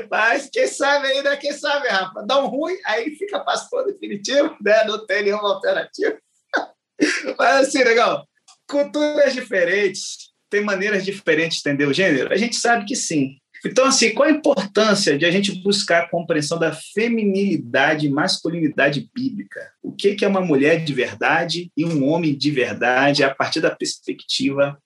[0.08, 4.84] mas quem sabe ainda, quem sabe, Rafa, dá um ruim, aí fica pastor definitivo, né?
[4.84, 6.16] Não tem nenhuma alternativa.
[7.38, 8.26] Mas assim, legal,
[8.68, 12.32] culturas diferentes, tem maneiras diferentes de entender o gênero?
[12.32, 13.36] A gente sabe que sim.
[13.64, 19.08] Então, assim, qual a importância de a gente buscar a compreensão da feminilidade e masculinidade
[19.14, 19.60] bíblica?
[19.82, 23.74] O que é uma mulher de verdade e um homem de verdade a partir da
[23.74, 24.78] perspectiva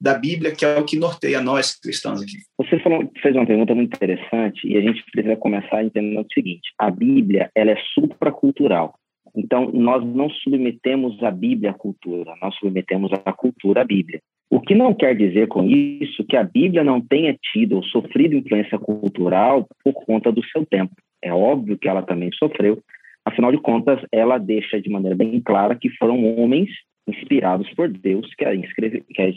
[0.00, 2.36] da Bíblia, que é o que norteia nós cristãos aqui?
[2.58, 6.72] Você falou, fez uma pergunta muito interessante e a gente precisa começar entendendo o seguinte:
[6.78, 8.98] a Bíblia ela é supracultural.
[9.36, 14.20] Então, nós não submetemos a Bíblia à cultura, nós submetemos a cultura à Bíblia.
[14.50, 18.36] O que não quer dizer com isso que a Bíblia não tenha tido ou sofrido
[18.36, 20.92] influência cultural por conta do seu tempo.
[21.22, 22.78] É óbvio que ela também sofreu,
[23.24, 26.68] afinal de contas, ela deixa de maneira bem clara que foram homens
[27.08, 29.28] inspirados por Deus que a, escreve, que a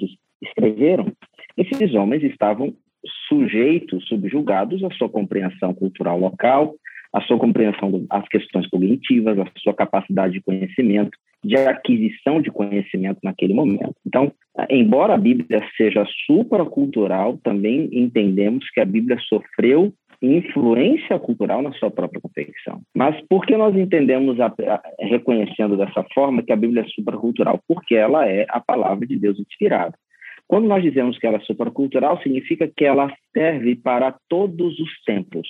[0.41, 1.11] escreveram.
[1.57, 2.73] Esses homens estavam
[3.27, 6.75] sujeitos, subjugados à sua compreensão cultural local,
[7.17, 13.19] à sua compreensão das questões cognitivas, à sua capacidade de conhecimento, de aquisição de conhecimento
[13.23, 13.95] naquele momento.
[14.05, 14.31] Então,
[14.69, 21.89] embora a Bíblia seja supracultural, também entendemos que a Bíblia sofreu influência cultural na sua
[21.89, 22.81] própria confecção.
[22.95, 27.59] Mas por que nós entendemos, a, a, reconhecendo dessa forma, que a Bíblia é supracultural?
[27.67, 29.95] Porque ela é a palavra de Deus inspirada.
[30.47, 35.47] Quando nós dizemos que ela é supracultural, significa que ela serve para todos os tempos.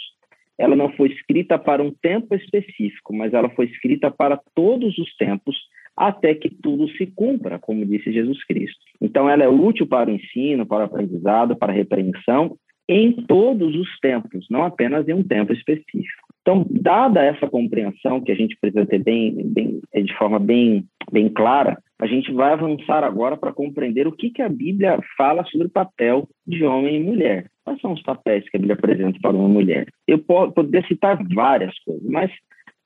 [0.58, 5.16] Ela não foi escrita para um tempo específico, mas ela foi escrita para todos os
[5.16, 5.56] tempos
[5.96, 8.80] até que tudo se cumpra, como disse Jesus Cristo.
[9.02, 12.56] Então, ela é útil para o ensino, para o aprendizado, para a repreensão,
[12.88, 16.28] em todos os tempos, não apenas em um tempo específico.
[16.42, 21.28] Então, dada essa compreensão que a gente precisa ter bem, bem de forma bem, bem
[21.28, 25.68] clara, a gente vai avançar agora para compreender o que, que a Bíblia fala sobre
[25.68, 27.48] o papel de homem e mulher.
[27.68, 29.88] Quais são os papéis que a Bíblia apresenta para uma mulher?
[30.08, 32.32] Eu poderia citar várias coisas, mas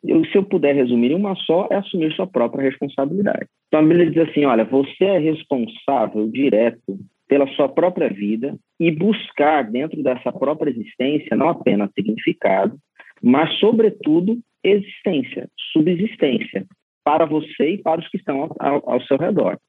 [0.03, 3.45] eu, se eu puder resumir em uma só, é assumir sua própria responsabilidade.
[3.67, 8.89] Então a Bíblia diz assim: olha, você é responsável direto pela sua própria vida e
[8.89, 12.75] buscar dentro dessa própria existência não apenas significado,
[13.21, 16.65] mas, sobretudo, existência, subsistência,
[17.03, 19.59] para você e para os que estão ao, ao, seu redor.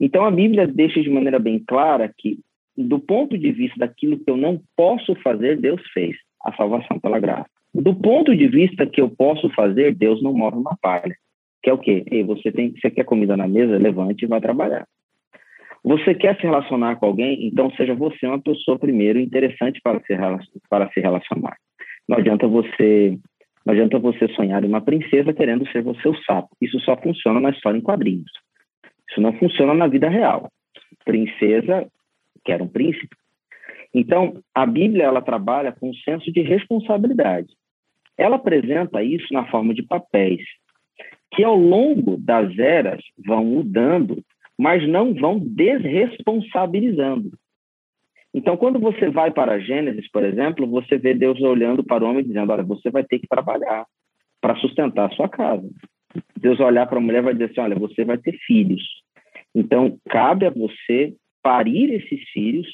[0.00, 2.38] Então, a Bíblia deixa de maneira bem clara que,
[2.76, 7.18] do ponto de vista daquilo que eu não posso fazer, Deus fez a salvação pela
[7.18, 7.48] graça.
[7.74, 11.14] Do ponto de vista que eu posso fazer, Deus não move uma palha.
[11.62, 12.04] Que é o quê?
[12.10, 13.78] Ei, você, tem, você quer comida na mesa?
[13.78, 14.86] Levante e vá trabalhar.
[15.84, 17.46] Você quer se relacionar com alguém?
[17.46, 20.16] Então seja você uma pessoa primeiro interessante para se,
[20.68, 21.56] para se relacionar.
[22.08, 23.18] Não adianta você
[23.64, 26.48] não adianta você sonhar uma princesa querendo ser você o sapo.
[26.60, 28.30] Isso só funciona na história em quadrinhos.
[29.10, 30.50] Isso não funciona na vida real.
[31.04, 31.86] Princesa
[32.44, 33.16] quer um príncipe.
[33.92, 37.48] Então, a Bíblia ela trabalha com um senso de responsabilidade.
[38.16, 40.42] Ela apresenta isso na forma de papéis,
[41.32, 44.22] que ao longo das eras vão mudando,
[44.58, 47.30] mas não vão desresponsabilizando.
[48.32, 52.24] Então, quando você vai para Gênesis, por exemplo, você vê Deus olhando para o homem
[52.24, 53.84] dizendo: Olha, você vai ter que trabalhar
[54.40, 55.68] para sustentar a sua casa.
[56.38, 58.82] Deus olhar para a mulher vai dizer assim: Olha, você vai ter filhos.
[59.54, 62.66] Então, cabe a você parir esses filhos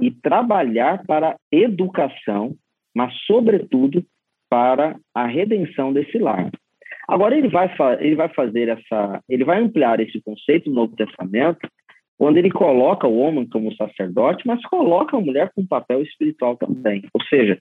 [0.00, 2.54] e trabalhar para a educação,
[2.94, 4.04] mas, sobretudo,
[4.48, 6.50] para a redenção desse lar.
[7.08, 11.68] Agora ele vai, ele vai fazer essa, ele vai ampliar esse conceito no Novo Testamento,
[12.16, 16.56] quando ele coloca o homem como sacerdote, mas coloca a mulher com um papel espiritual
[16.56, 17.02] também.
[17.12, 17.58] Ou seja,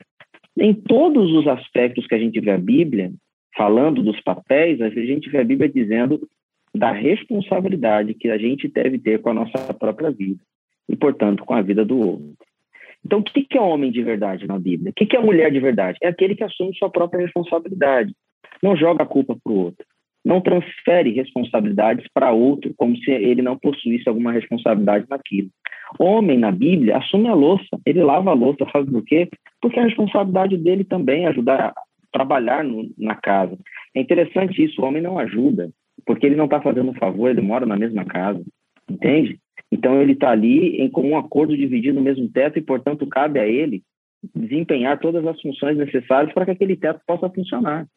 [0.57, 3.11] em todos os aspectos que a gente vê a Bíblia
[3.55, 6.27] falando dos papéis, a gente vê a Bíblia dizendo
[6.75, 10.41] da responsabilidade que a gente deve ter com a nossa própria vida
[10.89, 12.35] e, portanto, com a vida do outro.
[13.05, 14.91] Então, o que é homem de verdade na Bíblia?
[14.91, 15.97] O que é mulher de verdade?
[16.01, 18.13] É aquele que assume sua própria responsabilidade.
[18.61, 19.85] Não joga a culpa para o outro.
[20.23, 25.49] Não transfere responsabilidades para outro, como se ele não possuísse alguma responsabilidade naquilo.
[25.99, 27.77] Homem, na Bíblia, assume a louça.
[27.85, 29.27] Ele lava a louça, sabe por quê?
[29.61, 31.73] Porque a responsabilidade dele também é ajudar a
[32.11, 33.57] trabalhar no, na casa.
[33.93, 35.69] É interessante isso, o homem não ajuda,
[36.05, 38.41] porque ele não está fazendo um favor, ele mora na mesma casa,
[38.89, 39.39] entende?
[39.71, 43.47] Então, ele está ali em comum acordo, dividindo o mesmo teto, e, portanto, cabe a
[43.47, 43.81] ele
[44.35, 47.87] desempenhar todas as funções necessárias para que aquele teto possa funcionar.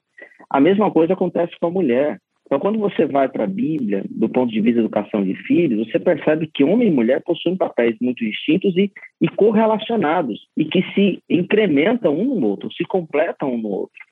[0.51, 2.19] A mesma coisa acontece com a mulher.
[2.47, 5.87] Então, quando você vai para a Bíblia, do ponto de vista da educação de filhos,
[5.87, 8.91] você percebe que homem e mulher possuem papéis muito distintos e,
[9.21, 14.06] e correlacionados, e que se incrementam um no outro, se completam um no outro.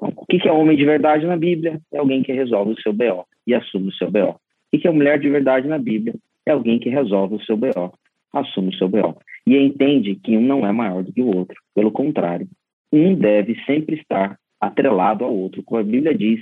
[0.00, 1.80] O que é homem de verdade na Bíblia?
[1.92, 3.26] É alguém que resolve o seu BO.
[3.46, 4.40] e assume o seu BO.
[4.72, 6.14] E que a mulher de verdade na Bíblia
[6.46, 7.92] é alguém que resolve o seu BO,
[8.32, 9.16] assume o seu BO.
[9.46, 11.56] E entende que um não é maior do que o outro.
[11.74, 12.48] Pelo contrário,
[12.92, 15.62] um deve sempre estar atrelado ao outro.
[15.62, 16.40] Como a Bíblia diz,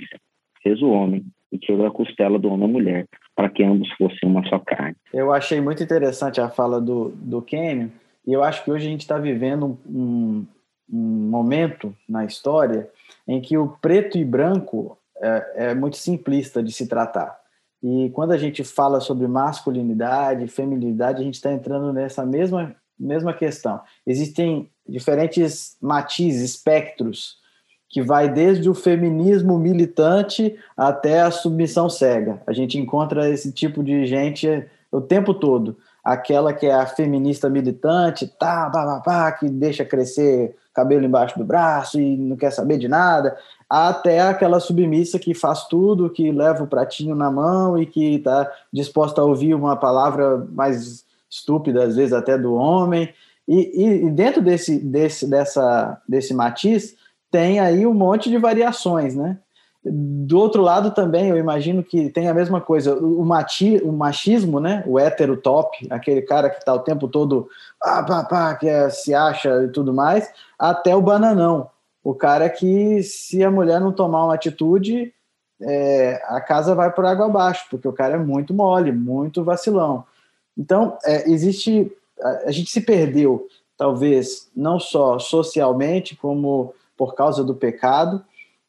[0.61, 4.29] fez o homem e tirou a costela do homem e mulher, para que ambos fossem
[4.29, 4.95] uma só carne.
[5.13, 7.89] Eu achei muito interessante a fala do, do Kenyon,
[8.27, 10.45] e eu acho que hoje a gente está vivendo um,
[10.91, 12.87] um, momento na história
[13.29, 17.37] em que o preto e branco é, é muito simplista de se tratar.
[17.81, 23.31] E quando a gente fala sobre masculinidade, feminilidade, a gente está entrando nessa mesma, mesma
[23.31, 23.79] questão.
[24.05, 27.37] Existem diferentes matizes, espectros
[27.87, 32.41] que vai desde o feminismo militante até a submissão cega.
[32.47, 35.77] A gente encontra esse tipo de gente o tempo todo.
[36.03, 41.37] Aquela que é a feminista militante, tá, pá, pá, pá, que deixa crescer cabelo embaixo
[41.37, 43.37] do braço e não quer saber de nada,
[43.69, 48.49] até aquela submissa que faz tudo, que leva o pratinho na mão e que está
[48.71, 53.13] disposta a ouvir uma palavra mais estúpida, às vezes até do homem.
[53.47, 56.95] E, e dentro desse, desse, dessa, desse matiz,
[57.29, 59.37] tem aí um monte de variações, né?
[59.83, 64.59] Do outro lado também, eu imagino que tem a mesma coisa, o, mati, o machismo,
[64.59, 64.83] né?
[64.85, 67.47] O hétero top, aquele cara que está o tempo todo,
[67.79, 71.69] pá, pá, que é, se acha e tudo mais, até o bananão,
[72.03, 75.13] o cara que se a mulher não tomar uma atitude,
[75.61, 80.03] é, a casa vai por água abaixo, porque o cara é muito mole, muito vacilão.
[80.57, 81.89] Então, é, existe,
[82.21, 88.21] a, a gente se perdeu, talvez, não só socialmente, como por causa do pecado.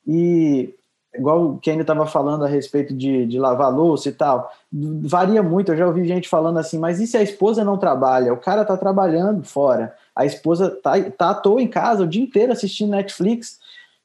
[0.07, 0.73] E,
[1.15, 5.73] igual o Kenny estava falando a respeito de, de lavar louça e tal, varia muito.
[5.73, 8.33] Eu já ouvi gente falando assim, mas e se a esposa não trabalha?
[8.33, 12.23] O cara está trabalhando fora, a esposa tá, tá à toa em casa o dia
[12.23, 13.59] inteiro assistindo Netflix.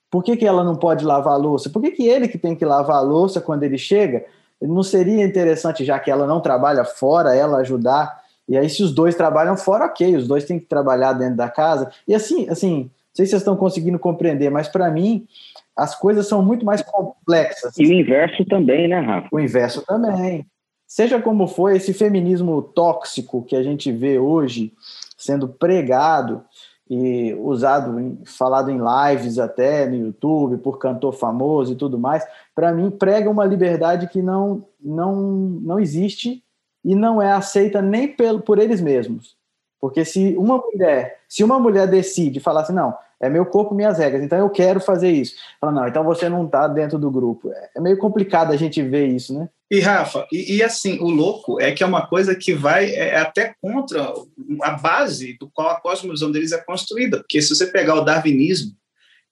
[0.09, 1.69] Por que, que ela não pode lavar louça?
[1.69, 4.25] Por que, que ele que tem que lavar louça quando ele chega?
[4.61, 8.23] Não seria interessante, já que ela não trabalha fora, ela ajudar?
[8.47, 11.49] E aí, se os dois trabalham fora, ok, os dois têm que trabalhar dentro da
[11.49, 11.91] casa.
[12.07, 15.27] E assim, assim, sei se vocês estão conseguindo compreender, mas para mim
[15.75, 17.77] as coisas são muito mais complexas.
[17.77, 19.27] E o inverso também, né, Rafa?
[19.31, 20.45] O inverso também.
[20.87, 24.71] Seja como for, esse feminismo tóxico que a gente vê hoje
[25.17, 26.43] sendo pregado
[26.89, 32.71] e usado, falado em lives até no YouTube, por cantor famoso e tudo mais, para
[32.71, 36.43] mim prega uma liberdade que não, não, não existe
[36.83, 39.35] e não é aceita nem pelo, por eles mesmos.
[39.81, 43.97] Porque se uma mulher, se uma mulher decide falar assim, não, é meu corpo, minhas
[43.97, 45.35] regras, então eu quero fazer isso.
[45.59, 47.51] Fala, não, então você não está dentro do grupo.
[47.75, 49.49] É meio complicado a gente ver isso, né?
[49.69, 53.17] E Rafa, e, e, assim, o louco é que é uma coisa que vai é,
[53.17, 54.13] até contra
[54.61, 57.17] a base do qual a cosmovisão deles é construída.
[57.17, 58.73] Porque se você pegar o darwinismo,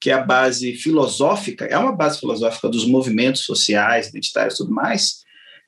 [0.02, 4.74] que é a base filosófica, é uma base filosófica dos movimentos sociais, identitários e tudo
[4.74, 5.24] mais,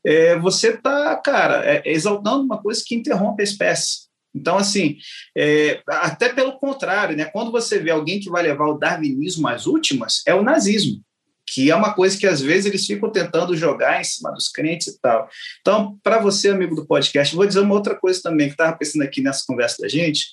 [0.06, 4.05] é, você está, cara, é, exaltando uma coisa que interrompe a espécie.
[4.36, 4.98] Então, assim,
[5.36, 7.26] é, até pelo contrário, né?
[7.26, 11.02] quando você vê alguém que vai levar o darwinismo às últimas, é o nazismo,
[11.48, 14.88] que é uma coisa que às vezes eles ficam tentando jogar em cima dos crentes
[14.88, 15.30] e tal.
[15.62, 19.04] Então, para você, amigo do podcast, vou dizer uma outra coisa também que estava pensando
[19.04, 20.26] aqui nessa conversa da gente.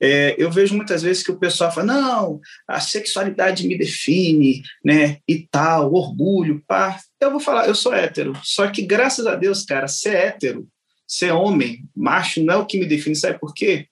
[0.00, 5.18] É, eu vejo muitas vezes que o pessoal fala, não, a sexualidade me define, né,
[5.26, 6.98] e tal, orgulho, pá.
[7.20, 10.68] Eu vou falar, eu sou hétero, só que graças a Deus, cara, ser hétero
[11.08, 13.86] ser homem, macho, não é o que me define, sabe por quê?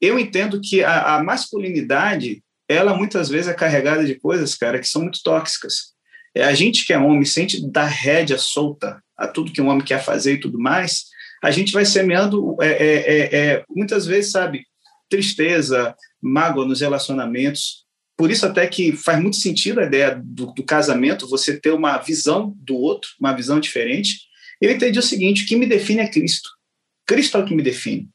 [0.00, 4.88] Eu entendo que a, a masculinidade, ela muitas vezes é carregada de coisas, cara, que
[4.88, 5.94] são muito tóxicas.
[6.34, 9.84] É a gente que é homem, sente dar rédea solta a tudo que um homem
[9.84, 11.04] quer fazer e tudo mais,
[11.42, 14.64] a gente vai semeando, é, é, é, é muitas vezes, sabe,
[15.08, 17.86] tristeza, mágoa nos relacionamentos.
[18.16, 21.98] Por isso até que faz muito sentido a ideia do, do casamento, você ter uma
[21.98, 24.28] visão do outro, uma visão diferente,
[24.60, 26.50] eu entendi o seguinte: o que me define é Cristo.
[27.08, 28.08] Cristo é o que me define.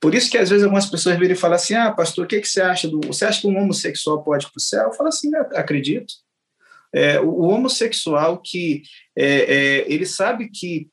[0.00, 2.40] Por isso que às vezes algumas pessoas viram e falam assim: ah, pastor, o que,
[2.40, 3.00] que você acha do.
[3.06, 4.84] Você acha que um homossexual pode ir para o céu?
[4.84, 6.14] Eu falo assim: acredito.
[6.94, 8.82] É, o, homossexual que
[9.16, 10.88] é, é, ele sabe que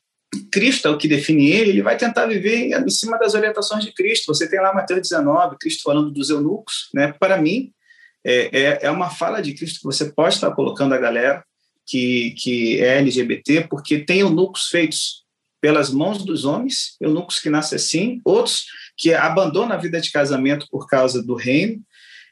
[0.52, 3.92] Cristo é o que define ele, ele vai tentar viver em cima das orientações de
[3.92, 4.26] Cristo.
[4.26, 7.14] Você tem lá Mateus 19, Cristo falando dos eunucos, né?
[7.18, 7.72] Para mim,
[8.24, 11.42] é, é, é uma fala de Cristo que você pode estar colocando a galera
[11.86, 15.25] que, que é LGBT, porque tem eunucos feitos
[15.66, 20.68] pelas mãos dos homens, eunucos que nascem assim, outros que abandonam a vida de casamento
[20.70, 21.82] por causa do reino.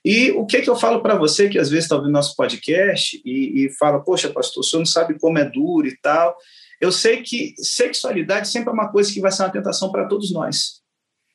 [0.04, 3.20] E o que, que eu falo para você que às vezes está ouvindo nosso podcast
[3.24, 6.36] e, e fala, poxa, pastor, o senhor não sabe como é duro e tal.
[6.80, 10.32] Eu sei que sexualidade sempre é uma coisa que vai ser uma tentação para todos
[10.32, 10.80] nós.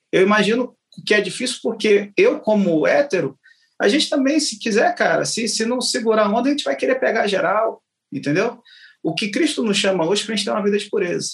[0.09, 0.73] Eu imagino
[1.05, 3.37] que é difícil porque eu, como hétero,
[3.77, 6.77] a gente também, se quiser, cara, se, se não segurar a onda, a gente vai
[6.77, 8.57] querer pegar geral, entendeu?
[9.01, 11.29] o que Cristo nos chama hoje para a gente ter uma vida de pureza.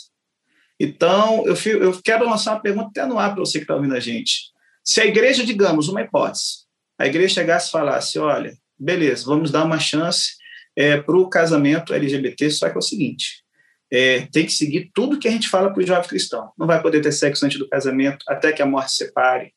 [0.80, 3.96] Então, eu, eu quero lançar uma pergunta até no ar para você que está ouvindo
[3.96, 4.52] a gente.
[4.84, 6.66] Se a igreja, digamos, uma hipótese,
[7.00, 10.34] a igreja chegasse e falasse: olha, beleza, vamos dar uma chance
[10.76, 13.44] é, para o casamento LGBT, só que é o seguinte:
[13.92, 16.52] é, tem que seguir tudo que a gente fala para o jovem cristão.
[16.58, 19.54] Não vai poder ter sexo antes do casamento, até que a morte separe,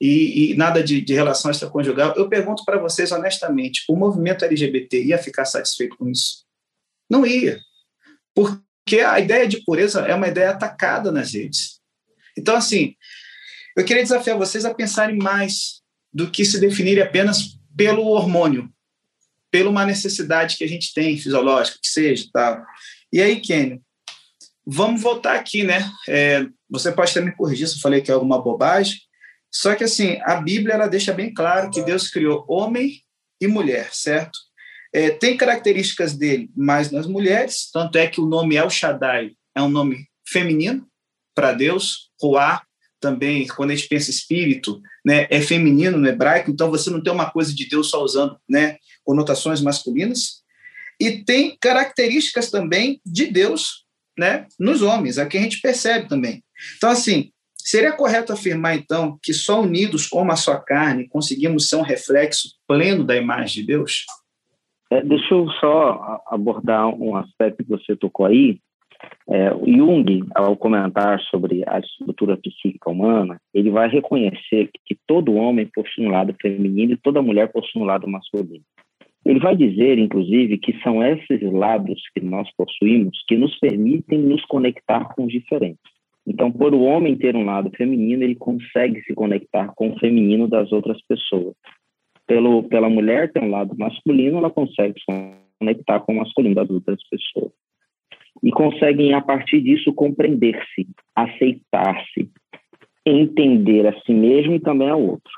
[0.00, 2.14] e, e nada de, de relação extraconjugal.
[2.16, 6.44] Eu pergunto para vocês honestamente: o movimento LGBT ia ficar satisfeito com isso?
[7.10, 7.58] Não ia.
[8.34, 8.58] Porque
[8.90, 11.80] a ideia de pureza é uma ideia atacada nas redes.
[12.36, 12.94] Então, assim,
[13.76, 18.70] eu queria desafiar vocês a pensarem mais do que se definir apenas pelo hormônio,
[19.50, 22.64] pela uma necessidade que a gente tem fisiológica, que seja, tá?
[23.12, 23.80] E aí, Kenny,
[24.66, 25.90] vamos voltar aqui, né?
[26.08, 28.98] É, você pode me corrigir se eu falei que é alguma bobagem,
[29.50, 33.02] só que assim, a Bíblia ela deixa bem claro que Deus criou homem
[33.40, 34.38] e mulher, certo?
[34.92, 39.62] É, tem características dele mais nas mulheres, tanto é que o nome El Shaddai é
[39.62, 40.86] um nome feminino
[41.34, 42.62] para Deus, Ruá
[43.00, 47.12] também, quando a gente pensa espírito, né, é feminino no hebraico, então você não tem
[47.12, 50.42] uma coisa de Deus só usando né, conotações masculinas.
[51.00, 53.84] E tem características também de Deus
[54.16, 56.44] né, nos homens, aqui a gente percebe também.
[56.76, 61.76] Então, assim, seria correto afirmar, então, que só unidos como a sua carne conseguimos ser
[61.76, 64.04] um reflexo pleno da imagem de Deus?
[64.92, 68.58] É, deixa eu só abordar um aspecto que você tocou aí.
[69.26, 75.66] É, Jung, ao comentar sobre a estrutura psíquica humana, ele vai reconhecer que todo homem
[75.74, 78.62] possui um lado feminino e toda mulher possui um lado masculino.
[79.24, 84.44] Ele vai dizer, inclusive, que são esses lados que nós possuímos que nos permitem nos
[84.44, 85.80] conectar com os diferentes.
[86.26, 90.46] Então, por o homem ter um lado feminino, ele consegue se conectar com o feminino
[90.46, 91.54] das outras pessoas
[92.32, 96.70] pelo, pela mulher ter um lado masculino, ela consegue se conectar com o masculino das
[96.70, 97.52] outras pessoas.
[98.42, 102.30] E conseguem, a partir disso, compreender-se, aceitar-se,
[103.04, 105.30] entender a si mesmo e também ao outro.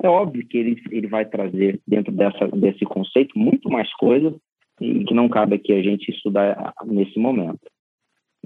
[0.00, 4.32] É óbvio que ele, ele vai trazer, dentro dessa, desse conceito, muito mais coisas
[4.80, 7.58] e que não cabe aqui a gente estudar nesse momento.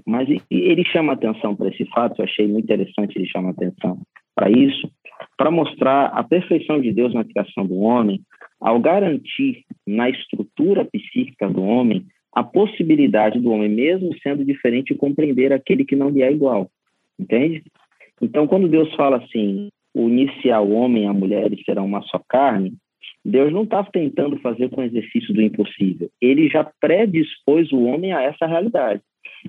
[0.07, 4.01] Mas ele chama atenção para esse fato, eu achei muito interessante ele chamar atenção
[4.35, 4.89] para isso,
[5.37, 8.21] para mostrar a perfeição de Deus na criação do homem,
[8.59, 15.51] ao garantir na estrutura psíquica do homem a possibilidade do homem, mesmo sendo diferente, compreender
[15.51, 16.69] aquele que não lhe é igual.
[17.19, 17.63] Entende?
[18.21, 22.73] Então, quando Deus fala assim, iniciar o homem e a mulher serão uma só carne,
[23.23, 26.09] Deus não está tentando fazer com o exercício do impossível.
[26.21, 29.01] Ele já predispôs o homem a essa realidade.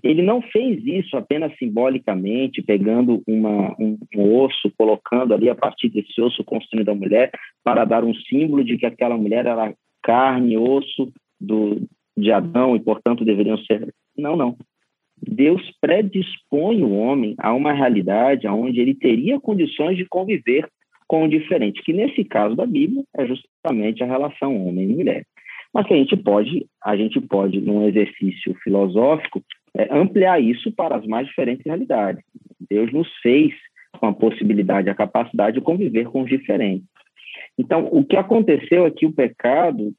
[0.02, 5.88] Ele não fez isso apenas simbolicamente, pegando uma, um, um, osso, colocando ali a partir
[5.88, 7.30] desse osso construindo a mulher,
[7.62, 11.86] para dar um símbolo de que aquela mulher era carne, osso do,
[12.16, 13.92] de Adão e, portanto, deveriam ser.
[14.16, 14.56] Não, não.
[15.20, 20.68] Deus predispõe o homem a uma realidade onde ele teria condições de conviver
[21.06, 25.26] com o diferente, que nesse caso da Bíblia é justamente a relação homem e mulher.
[25.72, 29.42] Mas que a gente pode, a gente pode, num exercício filosófico,
[29.76, 32.22] é, ampliar isso para as mais diferentes realidades.
[32.68, 33.52] Deus nos fez
[33.98, 36.86] com a possibilidade, a capacidade de conviver com os diferentes.
[37.58, 39.92] Então, o que aconteceu é que o pecado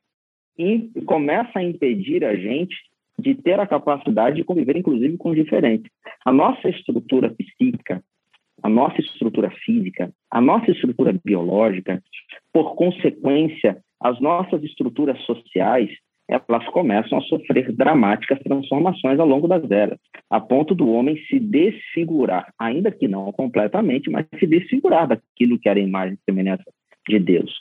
[1.05, 2.75] começa a impedir a gente
[3.17, 5.91] de ter a capacidade de conviver, inclusive, com os diferentes.
[6.25, 8.03] A nossa estrutura psíquica,
[8.61, 12.01] a nossa estrutura física, a nossa estrutura biológica,
[12.51, 15.89] por consequência, as nossas estruturas sociais,
[16.27, 19.99] elas começam a sofrer dramáticas transformações ao longo das eras,
[20.29, 25.67] a ponto do homem se desfigurar, ainda que não completamente, mas se desfigurar daquilo que
[25.67, 26.63] era a imagem e semelhança
[27.07, 27.53] de Deus.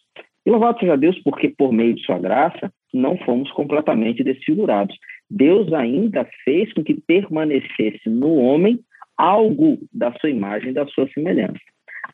[0.45, 4.97] E louvado seja Deus, porque por meio de sua graça, não fomos completamente desfigurados.
[5.31, 8.81] Deus ainda fez com que permanecesse no homem
[9.17, 11.61] algo da sua imagem, da sua semelhança.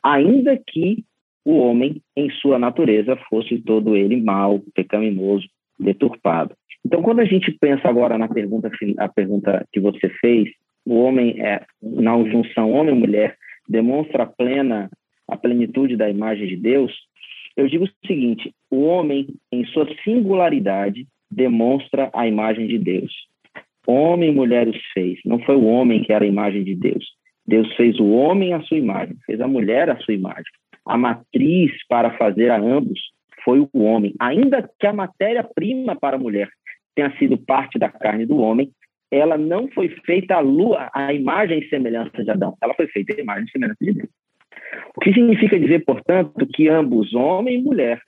[0.03, 1.03] Ainda que
[1.43, 5.47] o homem, em sua natureza, fosse todo ele mau, pecaminoso,
[5.79, 6.55] deturpado.
[6.85, 10.49] Então, quando a gente pensa agora na pergunta, a pergunta que você fez,
[10.85, 13.35] o homem é na junção homem-mulher
[13.67, 14.89] demonstra a plena
[15.27, 16.91] a plenitude da imagem de Deus.
[17.55, 23.13] Eu digo o seguinte: o homem, em sua singularidade, demonstra a imagem de Deus.
[23.85, 25.19] Homem e mulher os fez.
[25.25, 27.05] Não foi o homem que era a imagem de Deus.
[27.45, 30.51] Deus fez o homem à sua imagem, fez a mulher à sua imagem.
[30.85, 32.99] A matriz para fazer a ambos
[33.49, 34.13] foi o homem.
[34.19, 36.47] Ainda que a matéria-prima para a mulher
[36.95, 38.69] tenha sido parte da carne do homem,
[39.11, 42.55] ela não foi feita à lua, à imagem e semelhança de Adão.
[42.61, 44.09] Ela foi feita à imagem e semelhança de Deus.
[44.95, 47.99] O que significa dizer, portanto, que ambos, homem e mulher,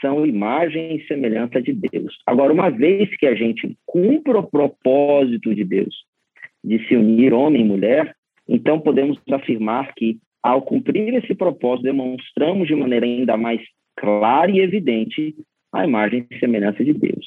[0.00, 2.18] são imagem e semelhança de Deus.
[2.26, 5.94] Agora, uma vez que a gente cumpre o propósito de Deus
[6.64, 8.12] de se unir homem e mulher,
[8.48, 13.60] então podemos afirmar que, ao cumprir esse propósito, demonstramos de maneira ainda mais
[13.96, 15.34] clara e evidente
[15.72, 17.26] a imagem e semelhança de Deus.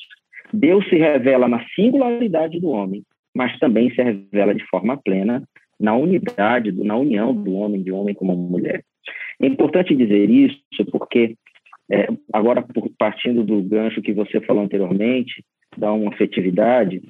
[0.51, 3.03] Deus se revela na singularidade do homem,
[3.36, 5.43] mas também se revela de forma plena
[5.80, 8.84] na unidade, na união do homem, de homem como mulher.
[9.41, 10.61] É importante dizer isso
[10.91, 11.36] porque,
[11.91, 12.66] é, agora
[12.97, 15.43] partindo do gancho que você falou anteriormente,
[15.78, 17.01] da uma afetividade,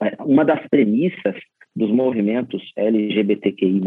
[0.00, 1.36] é, uma das premissas
[1.74, 3.80] dos movimentos LGBTQI+,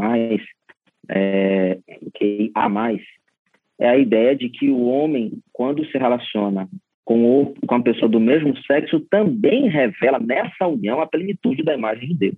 [1.10, 1.80] é,
[2.14, 3.00] QIA+,
[3.80, 6.68] é a ideia de que o homem, quando se relaciona
[7.06, 11.74] com, o, com a pessoa do mesmo sexo, também revela nessa união a plenitude da
[11.74, 12.38] imagem de Deus.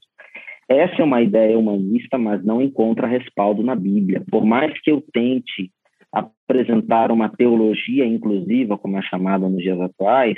[0.70, 4.24] Essa é uma ideia humanista, mas não encontra respaldo na Bíblia.
[4.32, 5.70] Por mais que eu tente
[6.14, 10.38] apresentar uma teologia inclusiva, como é chamada nos dias atuais,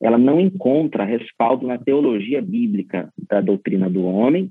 [0.00, 4.50] ela não encontra respaldo na teologia bíblica da doutrina do homem,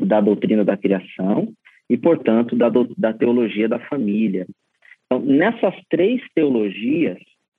[0.00, 1.52] da doutrina da criação
[1.88, 4.46] e, portanto, da, do, da teologia da família.
[5.12, 7.18] Então, nessas três teologias,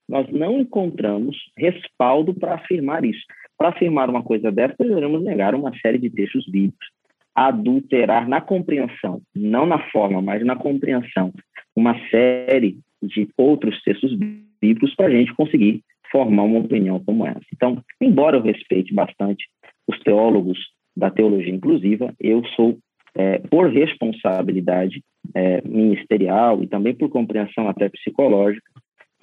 [0.09, 3.21] nós não encontramos respaldo para afirmar isso.
[3.55, 6.87] Para afirmar uma coisa dessa, deveremos negar uma série de textos bíblicos.
[7.35, 11.31] Adulterar na compreensão, não na forma, mas na compreensão,
[11.75, 14.17] uma série de outros textos
[14.59, 17.45] bíblicos para a gente conseguir formar uma opinião como essa.
[17.53, 19.45] Então, embora eu respeite bastante
[19.87, 20.57] os teólogos
[20.97, 22.79] da teologia inclusiva, eu sou,
[23.13, 28.63] é, por responsabilidade é, ministerial e também por compreensão até psicológica,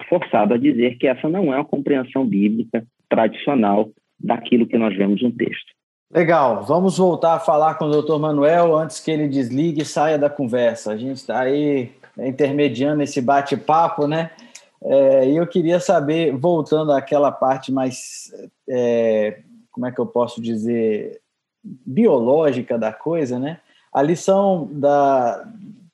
[0.09, 3.89] forçado a dizer que essa não é a compreensão bíblica tradicional
[4.19, 5.71] daquilo que nós vemos no texto.
[6.13, 10.17] Legal, vamos voltar a falar com o doutor Manuel antes que ele desligue e saia
[10.17, 10.91] da conversa.
[10.91, 14.31] A gente está aí intermediando esse bate-papo, né?
[14.83, 18.31] É, e eu queria saber, voltando àquela parte mais,
[18.67, 19.39] é,
[19.71, 21.21] como é que eu posso dizer,
[21.63, 23.59] biológica da coisa, né?
[23.93, 25.47] A lição da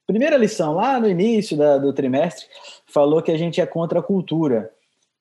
[0.08, 2.46] primeira lição lá no início da, do trimestre
[2.88, 4.72] falou que a gente é contra a cultura.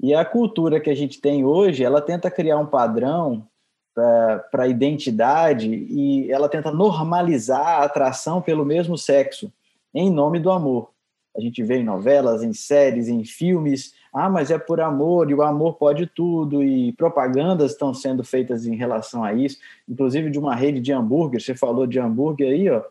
[0.01, 3.47] E a cultura que a gente tem hoje, ela tenta criar um padrão
[3.95, 9.51] para a identidade e ela tenta normalizar a atração pelo mesmo sexo
[9.95, 10.91] em nome do amor.
[11.34, 15.34] A gente vê em novelas, em séries, em filmes, ah, mas é por amor e
[15.34, 19.59] o amor pode tudo e propagandas estão sendo feitas em relação a isso,
[19.89, 22.82] inclusive de uma rede de hambúrguer, você falou de hambúrguer aí, ó,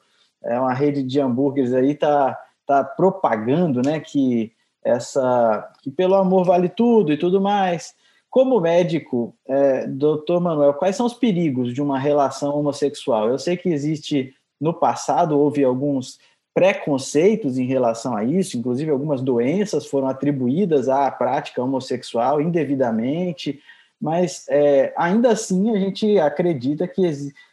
[0.46, 4.52] é uma rede de hambúrgueres aí tá tá propagando, né, que
[4.84, 7.94] essa que pelo amor vale tudo e tudo mais.
[8.30, 13.30] Como médico, é, doutor Manuel, quais são os perigos de uma relação homossexual?
[13.30, 16.20] Eu sei que existe no passado houve alguns
[16.54, 23.60] preconceitos em relação a isso, inclusive algumas doenças foram atribuídas à prática homossexual indevidamente,
[24.02, 27.02] mas é, ainda assim a gente acredita que,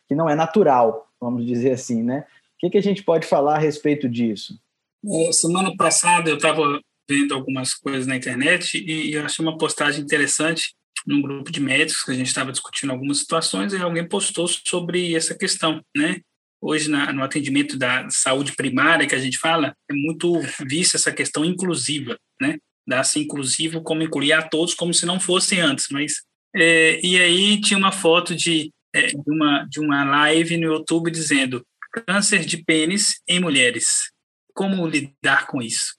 [0.07, 2.25] que não é natural, vamos dizer assim, né?
[2.63, 4.57] Que, que a gente pode falar a respeito disso?
[5.33, 10.73] Semana passada eu estava vendo algumas coisas na internet e, eu achei uma postagem interessante
[11.05, 15.17] num grupo de médicos que a gente estava discutindo algumas situações e alguém postou sobre
[15.17, 16.21] essa questão, né?
[16.61, 21.11] Hoje, na, no atendimento da saúde primária que a gente fala, é muito vista essa
[21.11, 22.59] questão inclusiva, né?
[22.87, 26.23] Dá-se inclusivo como incluir a todos como se não fossem antes, mas...
[26.55, 31.11] É, e aí tinha uma foto de, é, de, uma, de uma live no YouTube
[31.11, 34.11] dizendo câncer de pênis em mulheres.
[34.55, 35.95] Como lidar com isso?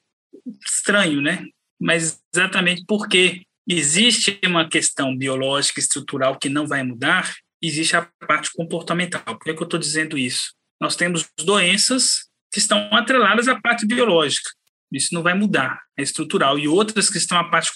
[0.65, 1.45] estranho, né?
[1.79, 8.51] Mas exatamente porque existe uma questão biológica estrutural que não vai mudar, existe a parte
[8.53, 9.23] comportamental.
[9.23, 10.53] Por que, que eu estou dizendo isso?
[10.81, 14.49] Nós temos doenças que estão atreladas à parte biológica.
[14.91, 16.59] Isso não vai mudar, é estrutural.
[16.59, 17.71] E outras que estão à parte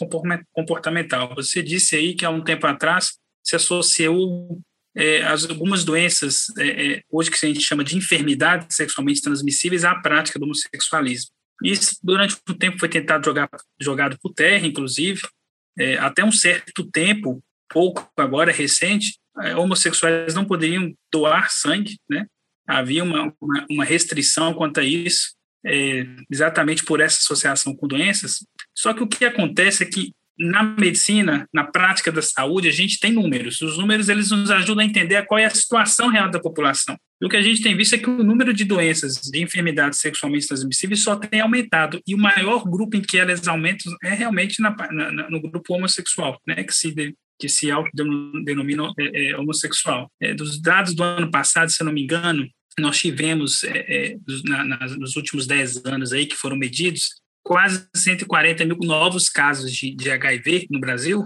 [0.53, 1.33] comportamental.
[1.35, 3.13] Você disse aí que há um tempo atrás
[3.43, 4.61] se associou
[4.97, 9.85] é, as, algumas doenças, é, é, hoje que a gente chama de enfermidades sexualmente transmissíveis,
[9.85, 11.29] à prática do homossexualismo.
[11.63, 13.47] Isso, durante um tempo, foi tentado jogar
[13.79, 15.21] jogado por terra, inclusive.
[15.77, 22.25] É, até um certo tempo, pouco agora, recente, é, homossexuais não poderiam doar sangue, né?
[22.67, 25.37] Havia uma, uma, uma restrição quanto a isso,
[26.29, 28.45] exatamente por essa associação com doenças.
[28.75, 32.99] Só que o que acontece é que na medicina, na prática da saúde, a gente
[32.99, 33.59] tem números.
[33.61, 36.95] Os números eles nos ajudam a entender qual é a situação real da população.
[37.21, 39.99] E o que a gente tem visto é que o número de doenças, de enfermidades
[39.99, 41.99] sexualmente transmissíveis só tem aumentado.
[42.05, 46.39] E o maior grupo em que elas aumentam é realmente na, na, no grupo homossexual,
[46.47, 50.11] né, que se, de, que se autodenomina é, é, homossexual.
[50.21, 52.47] É, dos dados do ano passado, se eu não me engano,
[52.79, 58.65] nós tivemos, é, é, na, nos últimos 10 anos aí que foram medidos, quase 140
[58.65, 61.25] mil novos casos de, de HIV no Brasil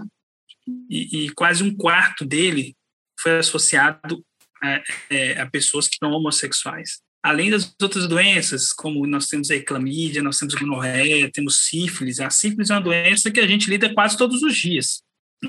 [0.88, 2.76] e, e, quase um quarto dele
[3.20, 4.24] foi associado
[4.62, 7.00] a, é, a pessoas que são homossexuais.
[7.24, 12.20] Além das outras doenças, como nós temos a clamídia, nós temos gonorreia, temos sífilis.
[12.20, 15.02] A sífilis é uma doença que a gente lida quase todos os dias,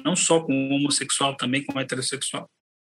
[0.04, 2.50] não só com o homossexual, também com o heterossexual.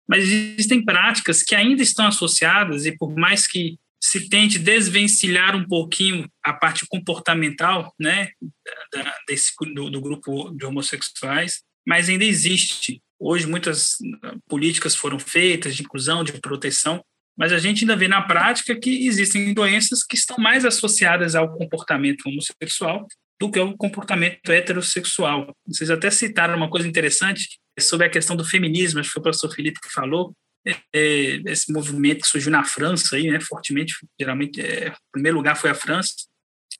[0.08, 5.64] Mas existem práticas que ainda estão associadas e por mais que se tente desvencilhar um
[5.64, 8.30] pouquinho a parte comportamental, né,
[9.28, 13.00] desse do, do grupo de homossexuais, mas ainda existe.
[13.18, 13.96] Hoje muitas
[14.48, 17.04] políticas foram feitas de inclusão, de proteção,
[17.38, 21.56] mas a gente ainda vê na prática que existem doenças que estão mais associadas ao
[21.56, 23.06] comportamento homossexual
[23.40, 25.56] do que ao comportamento heterossexual.
[25.66, 29.22] Vocês até citaram uma coisa interessante sobre a questão do feminismo, acho que foi o
[29.22, 30.34] professor Felipe que falou,
[30.66, 35.56] é, esse movimento que surgiu na França, aí, né, fortemente, geralmente, é, em primeiro lugar
[35.56, 36.12] foi a França,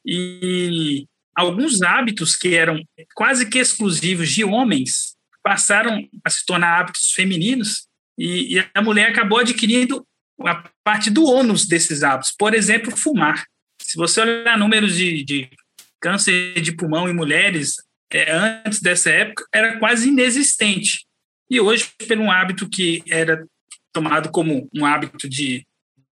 [0.05, 2.83] e alguns hábitos que eram
[3.15, 7.87] quase que exclusivos de homens passaram a se tornar hábitos femininos,
[8.19, 10.07] e, e a mulher acabou adquirindo
[10.41, 12.35] a parte do ônus desses hábitos.
[12.39, 13.45] Por exemplo, fumar.
[13.81, 15.51] Se você olhar números de, de
[16.01, 17.77] câncer de pulmão em mulheres,
[18.13, 21.07] é, antes dessa época, era quase inexistente.
[21.51, 23.47] E hoje, pelo hábito que era
[23.93, 25.67] tomado como um hábito de,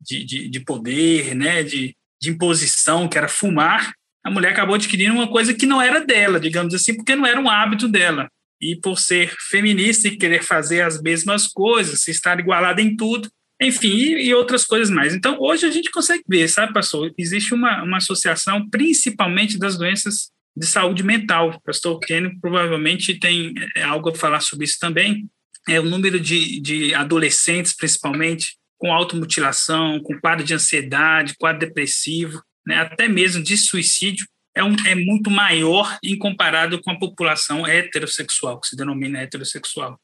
[0.01, 3.93] de, de, de poder, né, de, de imposição, que era fumar,
[4.25, 7.41] a mulher acabou adquirindo uma coisa que não era dela, digamos assim, porque não era
[7.41, 8.29] um hábito dela.
[8.61, 13.29] E por ser feminista e querer fazer as mesmas coisas, estar igualada em tudo,
[13.61, 15.15] enfim, e, outras coisas mais.
[15.15, 17.13] Então, hoje a gente consegue ver, sabe, pastor?
[17.19, 21.61] Existe uma, uma associação, principalmente das doenças de saúde mental.
[21.65, 25.29] Pastor Kenny provavelmente tem é, algo a falar sobre isso também.
[25.69, 32.43] É o número de, de adolescentes, principalmente, com automutilação, com quadro de ansiedade, quadro depressivo,
[32.67, 37.67] né, até mesmo de suicídio, é, um, é muito maior em comparado com a população
[37.67, 39.99] heterossexual, que se denomina heterossexual.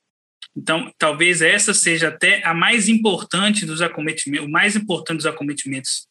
[0.57, 6.07] Então, talvez essa seja até a mais importante dos acometimentos, o mais importante dos acometimentos,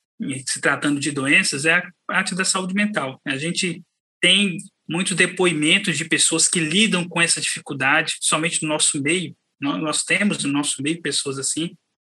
[0.45, 3.20] se tratando de doenças, é a parte da saúde mental.
[3.26, 3.82] A gente
[4.22, 4.58] tem
[4.89, 9.35] muitos depoimentos de pessoas que lidam com essa dificuldade, somente no nosso meio.
[9.59, 11.75] Nós temos no nosso meio pessoas assim,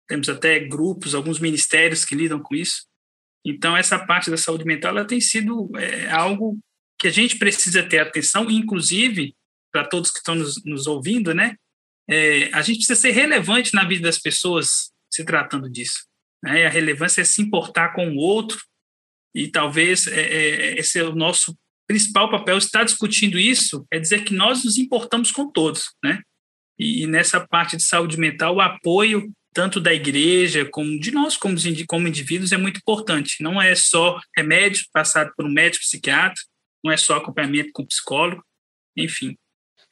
[0.08, 2.86] temos até grupos, alguns ministérios que lidam com isso.
[3.44, 6.58] Então, essa parte da saúde mental ela tem sido é, algo
[6.98, 9.34] que a gente precisa ter atenção, inclusive,
[9.72, 11.54] para todos que estão nos, nos ouvindo, né?
[12.10, 16.06] É, a gente precisa ser relevante na vida das pessoas se tratando disso.
[16.42, 16.66] Né?
[16.66, 18.58] A relevância é se importar com o outro,
[19.34, 21.56] e talvez é, é, esse é o nosso
[21.88, 22.58] principal papel.
[22.58, 25.86] Estar discutindo isso é dizer que nós nos importamos com todos.
[26.04, 26.20] Né?
[26.78, 31.36] E, e nessa parte de saúde mental, o apoio tanto da igreja como de nós
[31.36, 31.56] como,
[31.88, 33.42] como indivíduos é muito importante.
[33.42, 36.40] Não é só remédio passado por um médico psiquiatra,
[36.84, 38.44] não é só acompanhamento com psicólogo,
[38.96, 39.36] enfim.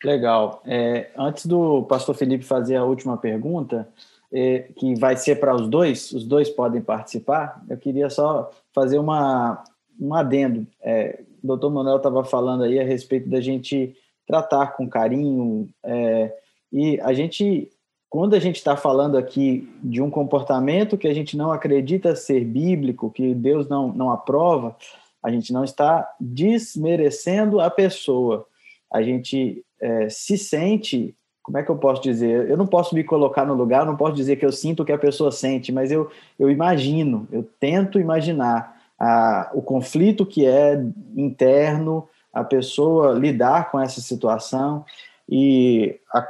[0.04, 0.62] Legal.
[0.66, 3.88] É, antes do pastor Felipe fazer a última pergunta,
[4.32, 8.98] é, que vai ser para os dois, os dois podem participar, eu queria só fazer
[8.98, 9.64] uma,
[9.98, 10.66] um adendo.
[10.82, 13.94] É, o doutor Manuel estava falando aí a respeito da gente
[14.26, 16.34] tratar com carinho, é,
[16.72, 17.70] e a gente,
[18.10, 22.44] quando a gente está falando aqui de um comportamento que a gente não acredita ser
[22.44, 24.76] bíblico, que Deus não, não aprova,
[25.22, 28.46] a gente não está desmerecendo a pessoa.
[28.92, 32.50] A gente é, se sente, como é que eu posso dizer?
[32.50, 34.92] Eu não posso me colocar no lugar, não posso dizer que eu sinto o que
[34.92, 40.82] a pessoa sente, mas eu, eu imagino, eu tento imaginar a, o conflito que é
[41.16, 44.84] interno, a pessoa lidar com essa situação.
[45.28, 46.28] E a,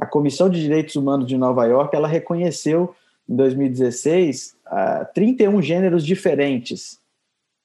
[0.00, 2.94] a Comissão de Direitos Humanos de Nova York, ela reconheceu
[3.28, 6.98] em 2016 uh, 31 gêneros diferentes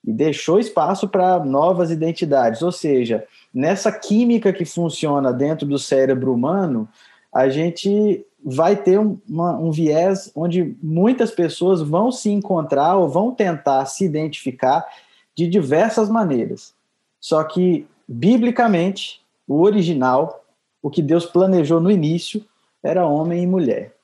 [0.06, 6.34] e deixou espaço para novas identidades, ou seja, nessa química que funciona dentro do cérebro
[6.34, 6.90] humano,
[7.34, 13.08] a gente vai ter um, uma, um viés onde muitas pessoas vão se encontrar ou
[13.08, 14.86] vão tentar se identificar
[15.36, 16.74] de diversas maneiras.
[17.20, 20.44] Só que, biblicamente, o original,
[20.82, 22.44] o que Deus planejou no início,
[22.84, 23.96] era homem e mulher.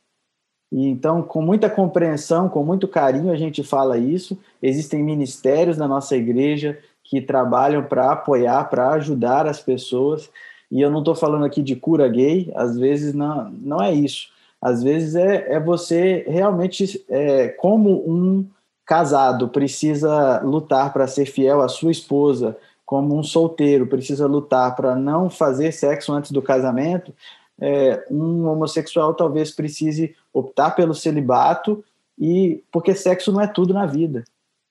[0.71, 4.37] E então, com muita compreensão, com muito carinho, a gente fala isso.
[4.61, 10.29] Existem ministérios na nossa igreja que trabalham para apoiar, para ajudar as pessoas.
[10.71, 14.29] E eu não estou falando aqui de cura gay, às vezes não, não é isso.
[14.61, 18.45] Às vezes é, é você realmente, é, como um
[18.85, 24.95] casado precisa lutar para ser fiel à sua esposa, como um solteiro precisa lutar para
[24.95, 27.13] não fazer sexo antes do casamento,
[27.61, 31.83] é, um homossexual talvez precise optar pelo celibato
[32.17, 34.23] e porque sexo não é tudo na vida.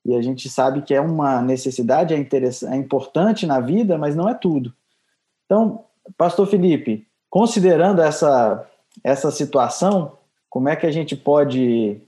[0.04, 4.28] e a gente sabe que é uma necessidade, é, é importante na vida, mas não
[4.28, 4.72] é tudo.
[5.44, 5.84] Então,
[6.16, 8.68] Pastor Felipe, considerando essa,
[9.04, 12.00] essa situação, como é que a gente pode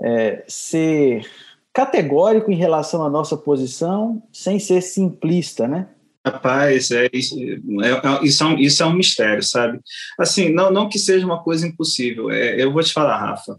[0.00, 1.26] é, ser
[1.72, 5.88] categórico em relação à nossa posição sem ser simplista, né?
[6.26, 9.78] Rapaz, é, isso, é, é, isso, é um, isso é um mistério, sabe?
[10.18, 12.30] Assim, não, não que seja uma coisa impossível.
[12.30, 13.58] É, eu vou te falar, Rafa.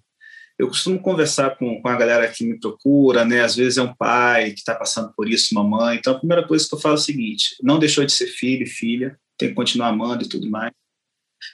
[0.57, 3.41] Eu costumo conversar com, com a galera que me procura, né?
[3.41, 5.97] Às vezes é um pai que está passando por isso, uma mãe.
[5.97, 8.63] Então, a primeira coisa que eu falo é o seguinte: não deixou de ser filho
[8.63, 10.71] e filha, tem que continuar amando e tudo mais.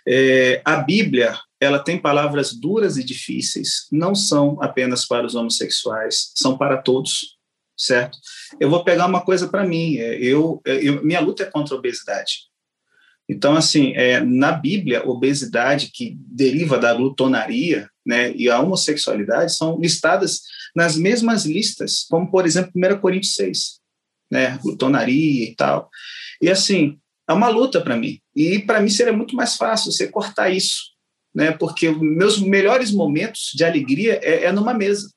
[0.07, 6.32] É, a Bíblia, ela tem palavras duras e difíceis, não são apenas para os homossexuais,
[6.36, 7.39] são para todos
[7.82, 8.17] certo?
[8.59, 9.97] Eu vou pegar uma coisa para mim.
[9.97, 12.51] É, eu, é, eu, minha luta é contra a obesidade.
[13.27, 19.79] Então, assim, é, na Bíblia, obesidade que deriva da glutonaria, né, e a homossexualidade são
[19.79, 20.41] listadas
[20.75, 23.79] nas mesmas listas, como por exemplo 1 Coríntios 6,
[24.29, 25.89] né, glutonaria e tal.
[26.41, 26.99] E assim,
[27.32, 28.19] é uma luta para mim.
[28.36, 30.91] E para mim seria muito mais fácil você cortar isso,
[31.34, 35.09] né, porque meus melhores momentos de alegria é, é numa mesa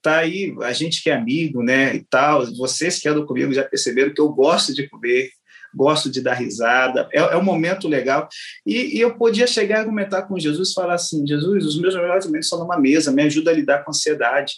[0.00, 3.64] tá aí, a gente que é amigo, né, e tal, vocês que andam comigo já
[3.64, 5.30] perceberam que eu gosto de comer,
[5.74, 8.28] gosto de dar risada, é, é um momento legal.
[8.64, 12.26] E, e, eu podia chegar a argumentar com Jesus falar assim: Jesus, os meus melhores
[12.26, 14.54] momentos são numa mesa, me ajuda a lidar com a ansiedade.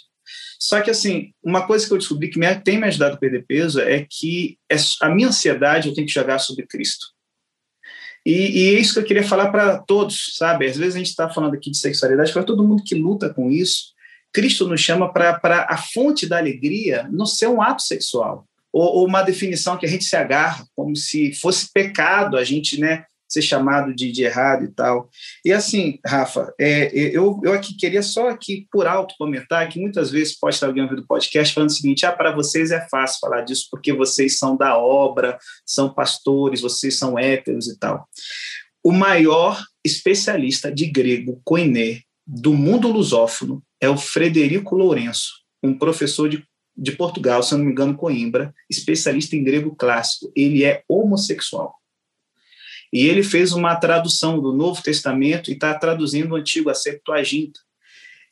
[0.61, 3.81] Só que, assim, uma coisa que eu descobri que tem me ajudado a perder peso
[3.81, 7.07] é que é, a minha ansiedade eu tenho que jogar sobre Cristo.
[8.27, 10.67] E, e é isso que eu queria falar para todos, sabe?
[10.67, 13.51] Às vezes a gente está falando aqui de sexualidade, para todo mundo que luta com
[13.51, 13.95] isso,
[14.33, 19.07] Cristo nos chama para a fonte da alegria não ser um ato sexual, ou, ou,
[19.07, 23.43] uma definição que a gente se agarra, como se fosse pecado a gente né, ser
[23.43, 25.09] chamado de, de errado e tal.
[25.45, 30.11] E assim, Rafa, é, eu, eu aqui queria só aqui por alto comentar que muitas
[30.11, 33.21] vezes pode estar alguém ouvindo o podcast falando o seguinte, ah, para vocês é fácil
[33.21, 38.09] falar disso porque vocês são da obra, são pastores, vocês são héteros e tal.
[38.83, 46.29] O maior especialista de grego, koiné, do mundo lusófono, é o Frederico Lourenço, um professor
[46.29, 46.45] de,
[46.77, 50.31] de Portugal, se não me engano, Coimbra, especialista em grego clássico.
[50.35, 51.80] Ele é homossexual.
[52.93, 57.61] E ele fez uma tradução do Novo Testamento e está traduzindo o Antigo, a Septuaginta.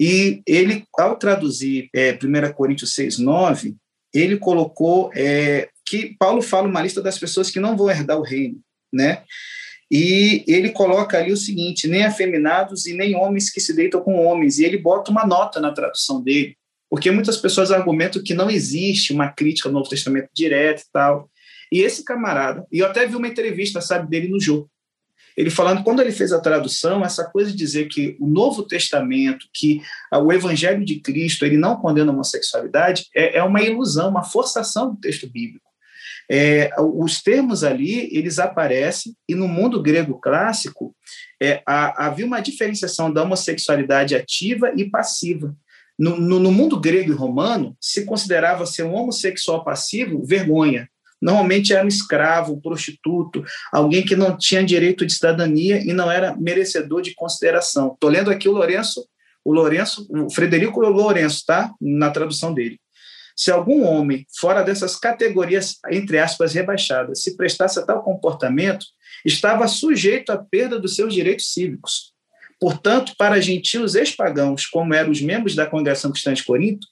[0.01, 3.77] E ele, ao traduzir é, 1 Coríntios 6, 9,
[4.15, 8.23] ele colocou é, que Paulo fala uma lista das pessoas que não vão herdar o
[8.23, 8.61] reino,
[8.93, 9.25] né?
[9.91, 14.25] E ele coloca ali o seguinte: nem afeminados e nem homens que se deitam com
[14.25, 14.59] homens.
[14.59, 16.57] E ele bota uma nota na tradução dele,
[16.91, 21.31] porque muitas pessoas argumentam que não existe uma crítica ao Novo Testamento direta e tal.
[21.73, 24.71] E esse camarada, e eu até vi uma entrevista, sabe, dele no jogo.
[25.39, 29.47] Ele falando, quando ele fez a tradução, essa coisa de dizer que o Novo Testamento,
[29.55, 29.81] que
[30.13, 34.91] o Evangelho de Cristo, ele não condena a homossexualidade, é, é uma ilusão, uma forçação
[34.91, 35.69] do texto bíblico.
[36.29, 40.93] É, os termos ali, eles aparecem, e no mundo grego clássico,
[41.41, 45.57] é, havia uma diferenciação da homossexualidade ativa e passiva.
[45.97, 50.89] No, no, no mundo grego e romano, se considerava ser um homossexual passivo vergonha.
[51.21, 56.11] Normalmente era um escravo, um prostituto, alguém que não tinha direito de cidadania e não
[56.11, 57.93] era merecedor de consideração.
[57.93, 59.07] Estou lendo aqui o Lourenço,
[59.45, 61.73] o Lourenço, o Frederico Lourenço, tá?
[61.81, 62.79] Na tradução dele.
[63.37, 68.85] Se algum homem, fora dessas categorias, entre aspas, rebaixadas, se prestasse a tal comportamento,
[69.25, 72.13] estava sujeito à perda dos seus direitos cívicos.
[72.61, 76.85] Portanto, para gentios ex-pagãos, como eram os membros da congregação cristã de Corinto,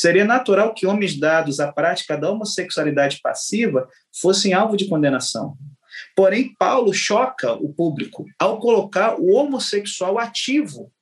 [0.00, 3.88] seria natural que homens dados à prática da homossexualidade passiva
[4.20, 5.56] fossem alvo de condenação.
[6.16, 10.92] Porém, Paulo choca o público ao colocar o homossexual ativo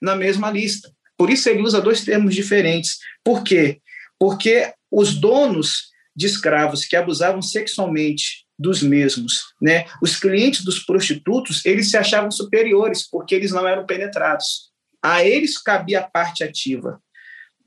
[0.00, 0.90] na mesma lista.
[1.16, 2.98] Por isso ele usa dois termos diferentes.
[3.24, 3.80] Por quê?
[4.22, 11.66] porque os donos de escravos que abusavam sexualmente dos mesmos, né, os clientes dos prostitutos,
[11.66, 14.70] eles se achavam superiores porque eles não eram penetrados.
[15.02, 17.02] A eles cabia a parte ativa.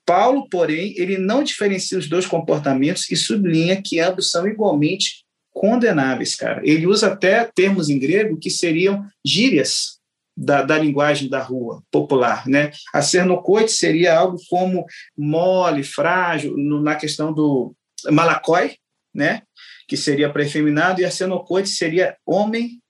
[0.06, 6.36] Paulo, porém, ele não diferencia os dois comportamentos e sublinha que ambos são igualmente condenáveis,
[6.36, 6.62] cara.
[6.64, 10.00] Ele usa até termos em grego que seriam gírias
[10.38, 12.46] da, da, linguagem da rua popular.
[12.48, 12.72] Né?
[12.94, 14.86] A cernocoite seria algo como
[15.18, 17.74] mole, frágil, no, na questão do
[18.12, 18.76] malacói,
[19.14, 19.44] né?
[19.88, 22.82] que seria para efeminado, e a cernocoite seria homem,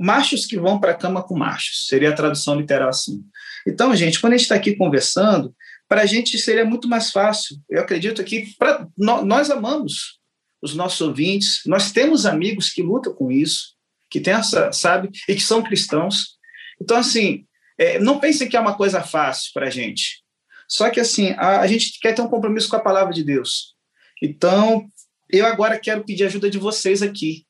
[0.00, 3.22] machos que vão para a cama com machos, seria a tradução literal assim.
[3.66, 5.54] Então, gente, quando a gente está aqui conversando,
[5.88, 7.56] para a gente seria muito mais fácil.
[7.68, 10.18] Eu acredito que pra, nós amamos
[10.62, 13.74] os nossos ouvintes, nós temos amigos que lutam com isso,
[14.10, 16.38] que tem essa, sabe, e que são cristãos.
[16.80, 17.46] Então, assim,
[17.78, 20.22] é, não pensem que é uma coisa fácil para a gente.
[20.68, 23.74] Só que assim, a, a gente quer ter um compromisso com a palavra de Deus.
[24.22, 24.88] Então,
[25.28, 27.44] eu agora quero pedir ajuda de vocês aqui,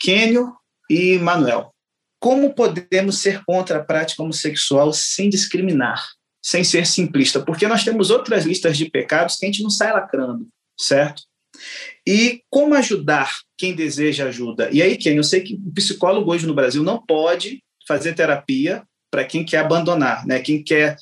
[0.00, 0.52] Kênio
[0.90, 1.75] e Manuel.
[2.18, 6.04] Como podemos ser contra a prática homossexual sem discriminar,
[6.42, 7.40] sem ser simplista?
[7.40, 10.48] Porque nós temos outras listas de pecados que a gente não sai lacrando,
[10.78, 11.22] certo?
[12.06, 14.70] E como ajudar quem deseja ajuda?
[14.70, 18.82] E aí, Ken, eu sei que o psicólogo hoje no Brasil não pode fazer terapia
[19.10, 20.40] para quem quer abandonar, né?
[20.40, 20.96] Quem quer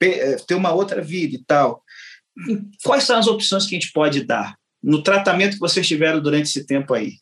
[0.00, 1.82] eh, ter uma outra vida e tal.
[2.84, 6.46] Quais são as opções que a gente pode dar no tratamento que vocês tiveram durante
[6.46, 7.14] esse tempo aí?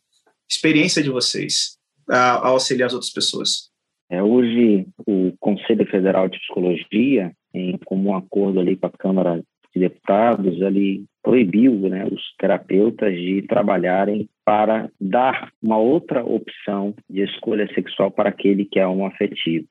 [0.48, 1.79] Experiência de vocês
[2.10, 3.70] a, auxiliar as outras pessoas.
[4.10, 9.42] É, hoje, o Conselho Federal de Psicologia, em comum acordo ali com a Câmara
[9.72, 17.22] de Deputados, ele proibiu né, os terapeutas de trabalharem para dar uma outra opção de
[17.22, 19.66] escolha sexual para aquele que é homoafetivo.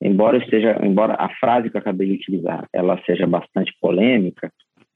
[0.00, 4.50] Embora esteja, embora a frase que eu acabei de utilizar, ela seja bastante polêmica,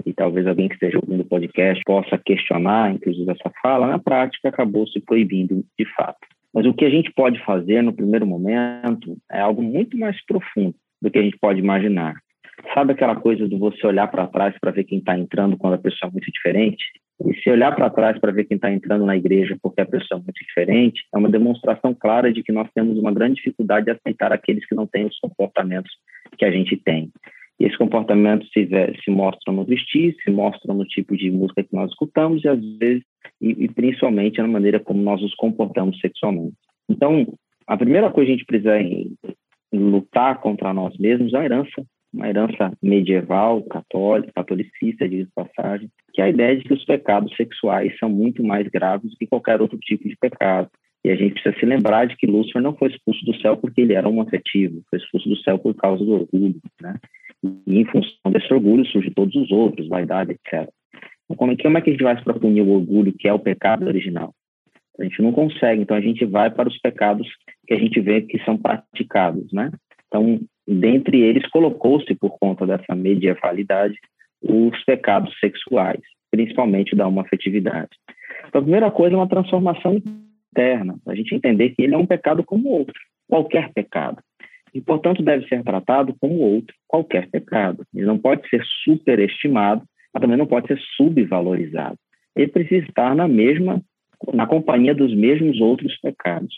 [0.05, 4.49] e talvez alguém que esteja ouvindo o podcast possa questionar, inclusive, essa fala, na prática
[4.49, 6.27] acabou se proibindo de fato.
[6.57, 10.75] Mas o que a gente pode fazer no primeiro momento é algo muito mais profundo
[11.03, 12.15] do que a gente pode imaginar.
[12.73, 15.79] Sabe aquela coisa de você olhar para trás para ver quem está entrando quando a
[15.79, 16.83] pessoa é muito diferente?
[17.27, 20.19] E se olhar para trás para ver quem está entrando na igreja porque a pessoa
[20.19, 23.93] é muito diferente, é uma demonstração clara de que nós temos uma grande dificuldade de
[23.93, 25.93] aceitar aqueles que não têm os comportamentos
[26.39, 27.11] que a gente tem.
[27.59, 28.69] E esses comportamentos se,
[29.03, 32.61] se mostram no vestir, se mostram no tipo de música que nós escutamos e, às
[32.79, 33.03] vezes,
[33.41, 36.57] e, e principalmente na maneira como nós nos comportamos sexualmente.
[36.89, 37.27] Então,
[37.67, 39.15] a primeira coisa que a gente precisa em,
[39.73, 41.87] em lutar contra nós mesmos é a herança
[42.17, 47.35] uma herança medieval, católica, catolicista, de passagem, que é a ideia de que os pecados
[47.37, 50.71] sexuais são muito mais graves do que qualquer outro tipo de pecado.
[51.05, 53.83] E a gente precisa se lembrar de que Lúcifer não foi expulso do céu porque
[53.83, 56.95] ele era homoafetivo, foi expulso do céu por causa do orgulho, né?
[57.67, 60.69] E em função desse orgulho surgem todos os outros, vaidade, etc.
[61.25, 63.33] Então, como é, como é que a gente vai para punir o orgulho, que é
[63.33, 64.33] o pecado original?
[64.99, 67.29] A gente não consegue, então a gente vai para os pecados
[67.67, 69.71] que a gente vê que são praticados, né?
[70.07, 73.97] Então, dentre eles, colocou-se, por conta dessa medievalidade,
[74.43, 77.91] os pecados sexuais, principalmente da homoafetividade.
[78.49, 80.01] Então, a primeira coisa é uma transformação
[80.53, 82.95] interna, a gente entender que ele é um pecado como outro,
[83.29, 84.19] qualquer pecado.
[84.75, 87.85] E, portanto, deve ser tratado como outro, qualquer pecado.
[87.95, 91.99] Ele não pode ser superestimado, mas também não pode ser subvalorizado.
[92.35, 93.81] Ele precisa estar na mesma,
[94.33, 96.55] na companhia dos mesmos outros pecados.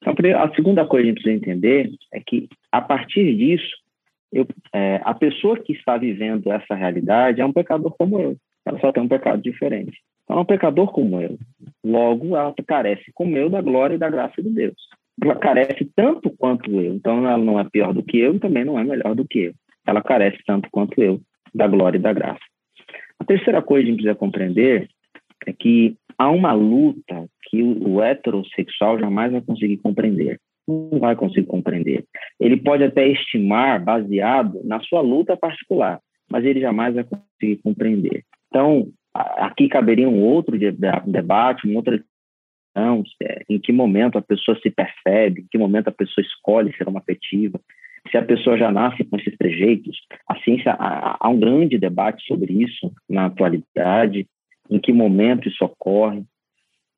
[0.00, 3.76] Então, a segunda coisa que a gente precisa entender é que, a partir disso,
[4.32, 8.36] eu, é, a pessoa que está vivendo essa realidade é um pecador como eu.
[8.64, 9.98] Ela só tem um pecado diferente.
[10.24, 11.38] Então, é um pecador como eu.
[11.84, 14.76] Logo, ela carece como eu da glória e da graça de Deus.
[15.40, 16.94] Carece tanto quanto eu.
[16.94, 19.38] Então, ela não é pior do que eu e também não é melhor do que
[19.38, 19.54] eu.
[19.86, 21.20] Ela carece tanto quanto eu
[21.54, 22.40] da glória e da graça.
[23.18, 24.88] A terceira coisa que a gente precisa compreender
[25.46, 30.40] é que há uma luta que o, heterossexual jamais vai conseguir compreender.
[30.66, 32.04] Não vai conseguir compreender.
[32.40, 36.00] Ele pode até estimar baseado na sua luta particular,
[36.30, 38.24] mas ele jamais vai conseguir compreender.
[38.48, 42.02] Então, aqui caberia um outro debate, uma outra
[42.76, 46.76] discussão, é, em que momento a pessoa se percebe, em que momento a pessoa escolhe
[46.76, 47.58] ser uma afetiva,
[48.10, 49.98] se a pessoa já nasce com esses trejeitos.
[50.28, 54.26] A ciência, há um grande debate sobre isso na atualidade,
[54.70, 56.22] em que momento isso ocorre.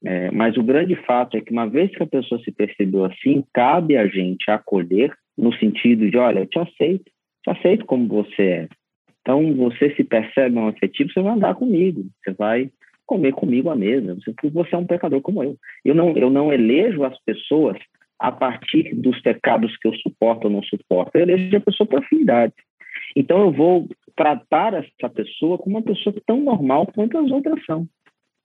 [0.04, 3.42] É, mas o grande fato é que, uma vez que a pessoa se percebeu assim,
[3.52, 7.10] cabe a gente acolher no sentido de: olha, eu te aceito,
[7.42, 8.68] te aceito como você é.
[9.22, 12.70] Então, você se percebe um afetivo, você vai andar comigo, você vai
[13.09, 14.16] comer comigo à mesa,
[14.52, 15.56] você, é um pecador como eu.
[15.84, 17.76] Eu não, eu não elejo as pessoas
[18.20, 22.00] a partir dos pecados que eu suporto ou não suporto, eu elejo a pessoa por
[22.00, 22.52] afinidade.
[23.16, 27.86] Então, eu vou tratar essa pessoa como uma pessoa tão normal quanto as outras são,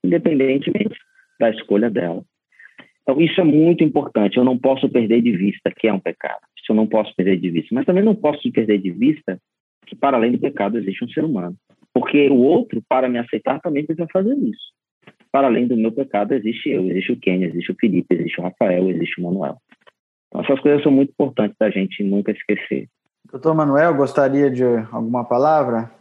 [0.03, 0.95] independentemente
[1.39, 2.23] da escolha dela.
[3.01, 4.37] Então, isso é muito importante.
[4.37, 6.39] Eu não posso perder de vista que é um pecado.
[6.57, 7.75] Isso eu não posso perder de vista.
[7.75, 9.37] Mas também não posso perder de vista
[9.85, 11.57] que, para além do pecado, existe um ser humano.
[11.93, 14.73] Porque o outro, para me aceitar, também precisa fazer isso.
[15.31, 18.43] Para além do meu pecado, existe eu, existe o Kenny, existe o Felipe, existe o
[18.43, 19.57] Rafael, existe o Manuel.
[20.27, 22.89] Então, essas coisas são muito importantes da gente nunca esquecer.
[23.31, 25.91] Doutor Manuel, gostaria de alguma palavra?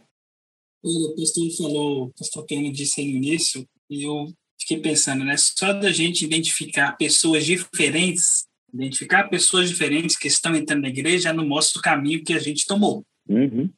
[0.83, 4.25] O pastor falou, o pastor Kenny disse aí no início, e eu
[4.59, 5.35] fiquei pensando, né?
[5.37, 11.47] Só da gente identificar pessoas diferentes, identificar pessoas diferentes que estão entrando na igreja, não
[11.47, 13.03] mostra o caminho que a gente tomou.
[13.29, 13.69] Uhum.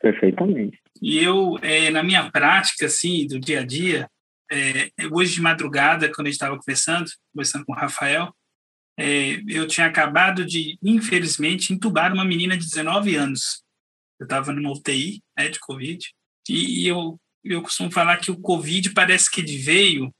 [0.00, 0.81] Perfeitamente.
[1.02, 4.08] E eu, é, na minha prática, assim, do dia a dia,
[4.48, 8.32] é, hoje de madrugada, quando a gente estava conversando, conversando com o Rafael,
[8.96, 13.64] é, eu tinha acabado de, infelizmente, entubar uma menina de 19 anos.
[14.20, 16.08] Eu estava numa UTI né, de Covid.
[16.48, 20.14] E, e eu, eu costumo falar que o Covid parece que ele veio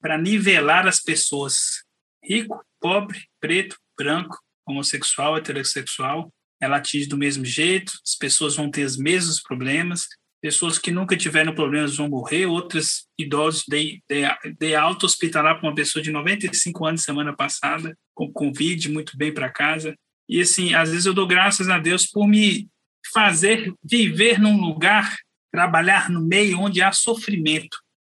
[0.00, 1.82] para nivelar as pessoas.
[2.22, 6.32] Rico, pobre, preto, branco, homossexual, heterossexual.
[6.60, 10.06] Ela atinge do mesmo jeito, as pessoas vão ter os mesmos problemas,
[10.40, 14.22] pessoas que nunca tiveram problemas vão morrer, outras idosos de, de,
[14.58, 19.32] de alta hospitalar para uma pessoa de 95 anos semana passada, com Covid, muito bem
[19.32, 19.94] para casa.
[20.28, 22.68] E assim, às vezes eu dou graças a Deus por me
[23.12, 25.16] fazer viver num lugar,
[25.52, 27.76] trabalhar no meio onde há sofrimento,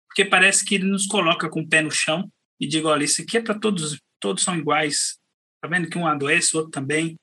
[0.08, 3.22] porque parece que ele nos coloca com o pé no chão e diga, olha, isso
[3.22, 5.18] aqui é para todos, todos são iguais.
[5.62, 7.16] Tá vendo que um adoece, o outro também.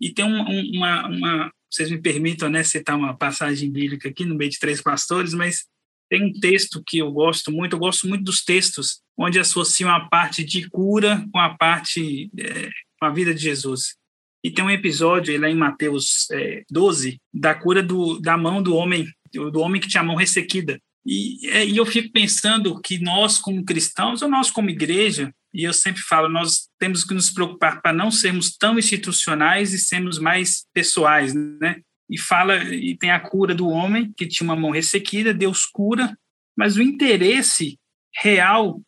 [0.00, 0.42] E tem um,
[0.76, 4.80] uma, uma, vocês me permitam né, citar uma passagem bíblica aqui no meio de três
[4.80, 5.66] pastores, mas
[6.08, 10.08] tem um texto que eu gosto muito, eu gosto muito dos textos onde associam a
[10.08, 13.94] parte de cura com a parte, é, com a vida de Jesus.
[14.42, 18.74] E tem um episódio lá em Mateus é, 12 da cura do, da mão do
[18.74, 20.80] homem, do homem que tinha a mão ressequida.
[21.04, 25.64] E, é, e eu fico pensando que nós, como cristãos, ou nós, como igreja, e
[25.64, 30.18] eu sempre falo, nós temos que nos preocupar para não sermos tão institucionais e sermos
[30.18, 31.80] mais pessoais, né?
[32.10, 36.14] E fala, e tem a cura do homem, que tinha uma mão ressequida, Deus cura,
[36.54, 37.78] mas o interesse
[38.14, 38.82] real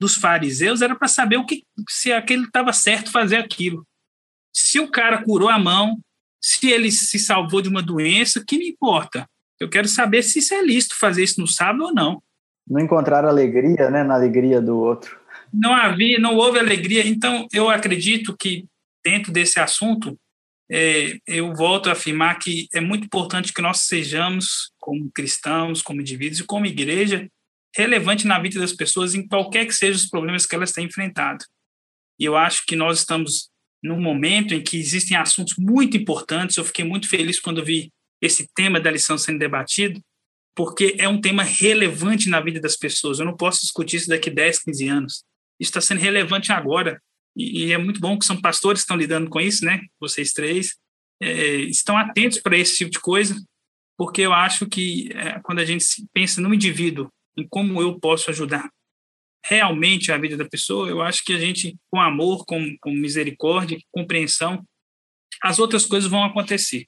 [0.00, 3.84] dos fariseus era para saber o que se aquele estava certo fazer aquilo.
[4.54, 5.98] Se o cara curou a mão,
[6.40, 9.26] se ele se salvou de uma doença, que me importa?
[9.58, 12.22] Eu quero saber se isso é lícito fazer isso no sábado ou não.
[12.68, 15.20] Não encontrar alegria, né, na alegria do outro
[15.52, 17.06] não havia, não houve alegria.
[17.06, 18.64] Então, eu acredito que
[19.04, 20.18] dentro desse assunto,
[20.70, 26.00] é, eu volto a afirmar que é muito importante que nós sejamos, como cristãos, como
[26.00, 27.28] indivíduos e como igreja,
[27.74, 31.44] relevante na vida das pessoas em qualquer que sejam os problemas que elas têm enfrentado.
[32.18, 33.50] E eu acho que nós estamos
[33.82, 36.56] num momento em que existem assuntos muito importantes.
[36.56, 37.90] Eu fiquei muito feliz quando vi
[38.20, 40.00] esse tema da lição sendo debatido,
[40.54, 43.18] porque é um tema relevante na vida das pessoas.
[43.18, 45.24] Eu não posso discutir isso daqui 10, 15 anos
[45.60, 47.00] está sendo relevante agora.
[47.36, 49.80] E, e, é muito bom que são pastores que estão lidando com isso, né?
[50.00, 50.76] Vocês três
[51.20, 53.34] é, estão atentos para esse tipo de coisa,
[53.96, 58.30] porque eu acho que é, quando a gente pensa no indivíduo, em como eu posso
[58.30, 58.70] ajudar
[59.44, 63.78] realmente a vida da pessoa, eu acho que a gente, com amor, com, com misericórdia,
[63.90, 64.64] compreensão,
[65.42, 66.86] as outras coisas vão acontecer.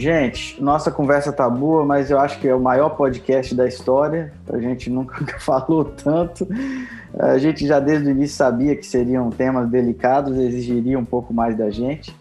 [0.00, 4.32] Gente, nossa conversa tá boa, mas eu acho que é o maior podcast da história.
[4.50, 6.48] A gente nunca falou tanto.
[7.18, 11.54] A gente já desde o início sabia que seriam temas delicados, exigiriam um pouco mais
[11.54, 12.16] da gente.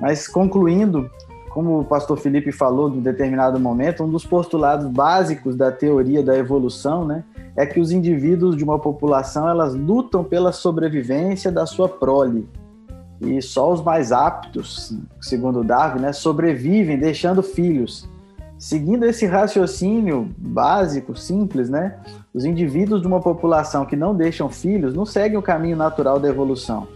[0.00, 1.10] Mas concluindo,
[1.50, 6.38] como o pastor Felipe falou em determinado momento, um dos postulados básicos da teoria da
[6.38, 7.24] evolução, né,
[7.56, 12.48] é que os indivíduos de uma população elas lutam pela sobrevivência da sua prole
[13.20, 18.08] e só os mais aptos, segundo Darwin, né, sobrevivem deixando filhos.
[18.58, 21.98] Seguindo esse raciocínio básico, simples, né,
[22.32, 26.28] os indivíduos de uma população que não deixam filhos não seguem o caminho natural da
[26.28, 26.86] evolução.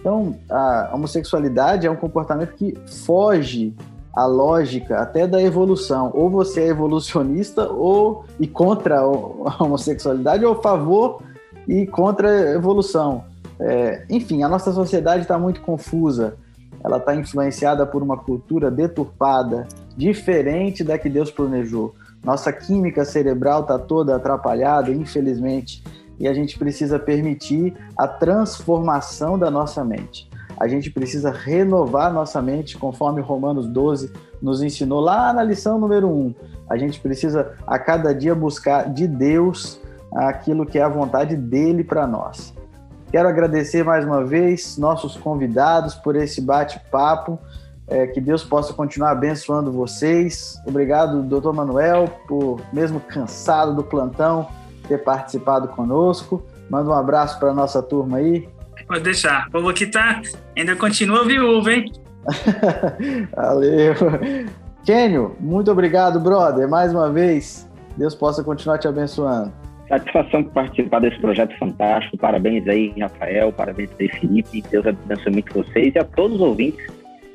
[0.00, 3.74] Então, a homossexualidade é um comportamento que foge
[4.14, 6.10] à lógica até da evolução.
[6.14, 11.20] Ou você é evolucionista ou e contra a homossexualidade, ou a favor
[11.66, 13.24] e contra a evolução.
[13.60, 16.36] É, enfim, a nossa sociedade está muito confusa.
[16.84, 21.94] Ela está influenciada por uma cultura deturpada, diferente da que Deus planejou.
[22.24, 25.82] Nossa química cerebral está toda atrapalhada, infelizmente,
[26.18, 30.28] e a gente precisa permitir a transformação da nossa mente.
[30.58, 36.08] A gente precisa renovar nossa mente, conforme Romanos 12 nos ensinou lá na lição número
[36.08, 36.34] 1.
[36.68, 39.80] A gente precisa a cada dia buscar de Deus
[40.12, 42.52] aquilo que é a vontade dele para nós.
[43.10, 47.38] Quero agradecer mais uma vez nossos convidados por esse bate-papo.
[47.90, 50.60] É, que Deus possa continuar abençoando vocês.
[50.66, 54.46] Obrigado, doutor Manuel, por, mesmo cansado do plantão,
[54.86, 56.44] ter participado conosco.
[56.68, 58.46] Manda um abraço para a nossa turma aí.
[58.86, 59.48] Pode deixar.
[59.48, 60.20] O povo aqui tá,
[60.54, 61.90] ainda continua viúvo, hein?
[63.34, 63.94] Valeu.
[64.84, 67.66] Kênio, muito obrigado, brother, mais uma vez.
[67.96, 69.52] Deus possa continuar te abençoando.
[69.88, 72.18] Satisfação por participar desse projeto fantástico.
[72.18, 73.50] Parabéns aí, Rafael.
[73.52, 74.62] Parabéns aí, Felipe.
[74.70, 76.86] Deus abençoe muito vocês e a todos os ouvintes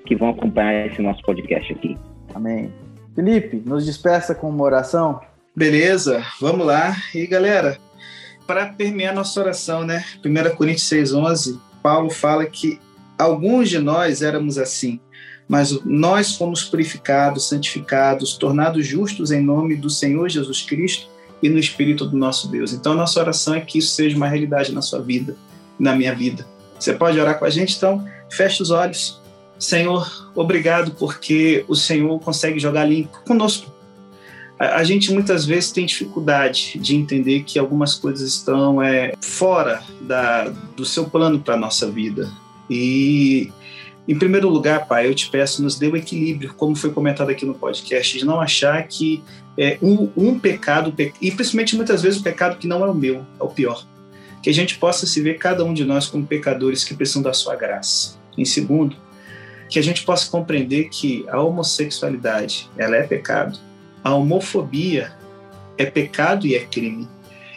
[0.06, 1.97] que vão acompanhar esse nosso podcast aqui.
[2.34, 2.72] Amém.
[3.16, 5.20] Felipe, nos despeça com uma oração.
[5.56, 6.95] Beleza, vamos lá.
[7.14, 7.78] E galera,
[8.45, 10.04] para permear nossa oração, né?
[10.24, 12.80] 1 Coríntios 6,11, Paulo fala que
[13.18, 14.99] alguns de nós éramos assim,
[15.47, 21.12] mas nós fomos purificados, santificados, tornados justos em nome do Senhor Jesus Cristo
[21.44, 22.72] e no Espírito do nosso Deus.
[22.72, 25.36] Então, nossa oração é que isso seja uma realidade na sua vida,
[25.78, 26.48] na minha vida.
[26.80, 27.76] Você pode orar com a gente?
[27.76, 29.22] Então, feche os olhos.
[29.60, 33.70] Senhor, obrigado porque o Senhor consegue jogar limpo conosco.
[34.58, 39.84] A, a gente muitas vezes tem dificuldade de entender que algumas coisas estão é, fora
[40.00, 42.32] da, do seu plano para a nossa vida.
[42.70, 43.52] E,
[44.08, 47.45] em primeiro lugar, Pai, eu te peço, nos dê o equilíbrio, como foi comentado aqui
[47.45, 49.24] no podcast, de não achar que
[49.58, 53.26] é, um, um pecado, e principalmente muitas vezes o pecado que não é o meu,
[53.39, 53.86] é o pior.
[54.41, 57.32] Que a gente possa se ver cada um de nós como pecadores que precisam da
[57.32, 58.18] sua graça.
[58.38, 58.97] Em segundo,
[59.70, 63.58] que a gente possa compreender que a homossexualidade ela é pecado,
[64.04, 65.14] a homofobia
[65.78, 67.08] é pecado e é crime,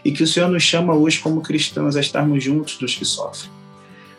[0.04, 3.55] e que o Senhor nos chama hoje como cristãos a estarmos juntos dos que sofrem.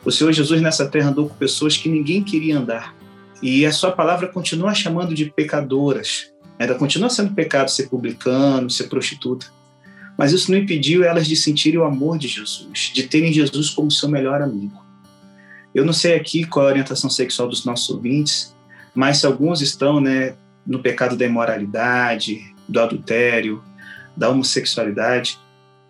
[0.08, 2.96] O Senhor Jesus nessa terra andou com pessoas que ninguém queria andar,
[3.44, 6.32] e a sua palavra continua chamando de pecadoras.
[6.58, 9.48] Ainda continua sendo pecado ser publicano, ser prostituta.
[10.18, 13.92] Mas isso não impediu elas de sentirem o amor de Jesus, de terem Jesus como
[13.92, 14.82] seu melhor amigo.
[15.76, 18.56] Eu não sei aqui qual é a orientação sexual dos nossos ouvintes,
[18.96, 20.36] mas se alguns estão né,
[20.66, 23.62] no pecado da imoralidade, do adultério,
[24.16, 25.38] da homossexualidade,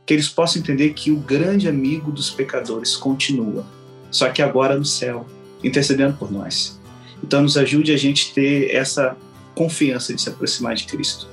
[0.07, 3.76] que eles possam entender que o grande amigo dos pecadores continua,
[4.11, 5.25] só que agora no céu,
[5.63, 6.79] intercedendo por nós.
[7.23, 9.15] Então, nos ajude a gente ter essa
[9.55, 11.27] confiança de se aproximar de Cristo.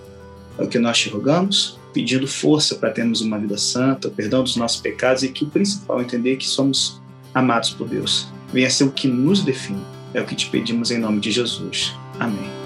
[0.58, 4.56] É o que nós te rogamos, pedindo força para termos uma vida santa, perdão dos
[4.56, 7.00] nossos pecados e que o principal é entender que somos
[7.34, 9.82] amados por Deus venha ser o que nos define.
[10.14, 11.92] É o que te pedimos em nome de Jesus.
[12.20, 12.63] Amém.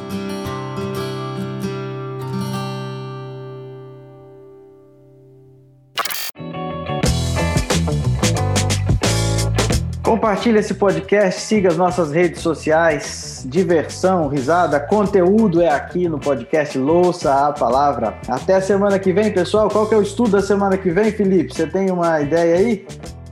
[10.19, 13.47] Compartilhe esse podcast, siga as nossas redes sociais.
[13.49, 18.19] Diversão, risada, conteúdo é aqui no podcast Louça a Palavra.
[18.27, 19.69] Até a semana que vem, pessoal.
[19.69, 21.55] Qual que é o estudo da semana que vem, Felipe?
[21.55, 22.85] Você tem uma ideia aí?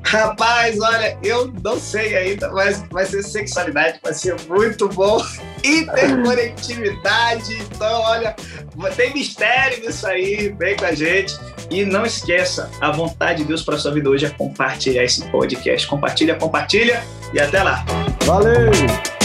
[0.07, 5.21] Rapaz, olha, eu não sei ainda, mas vai ser sexualidade, vai ser muito bom.
[5.65, 8.37] Interconectividade, então, olha,
[8.95, 11.35] tem mistério nisso aí, vem com a gente.
[11.71, 15.85] E não esqueça, a vontade de Deus para sua vida hoje é compartilhar esse podcast.
[15.89, 17.03] Compartilha, compartilha
[17.35, 17.85] e até lá.
[18.25, 19.16] Valeu!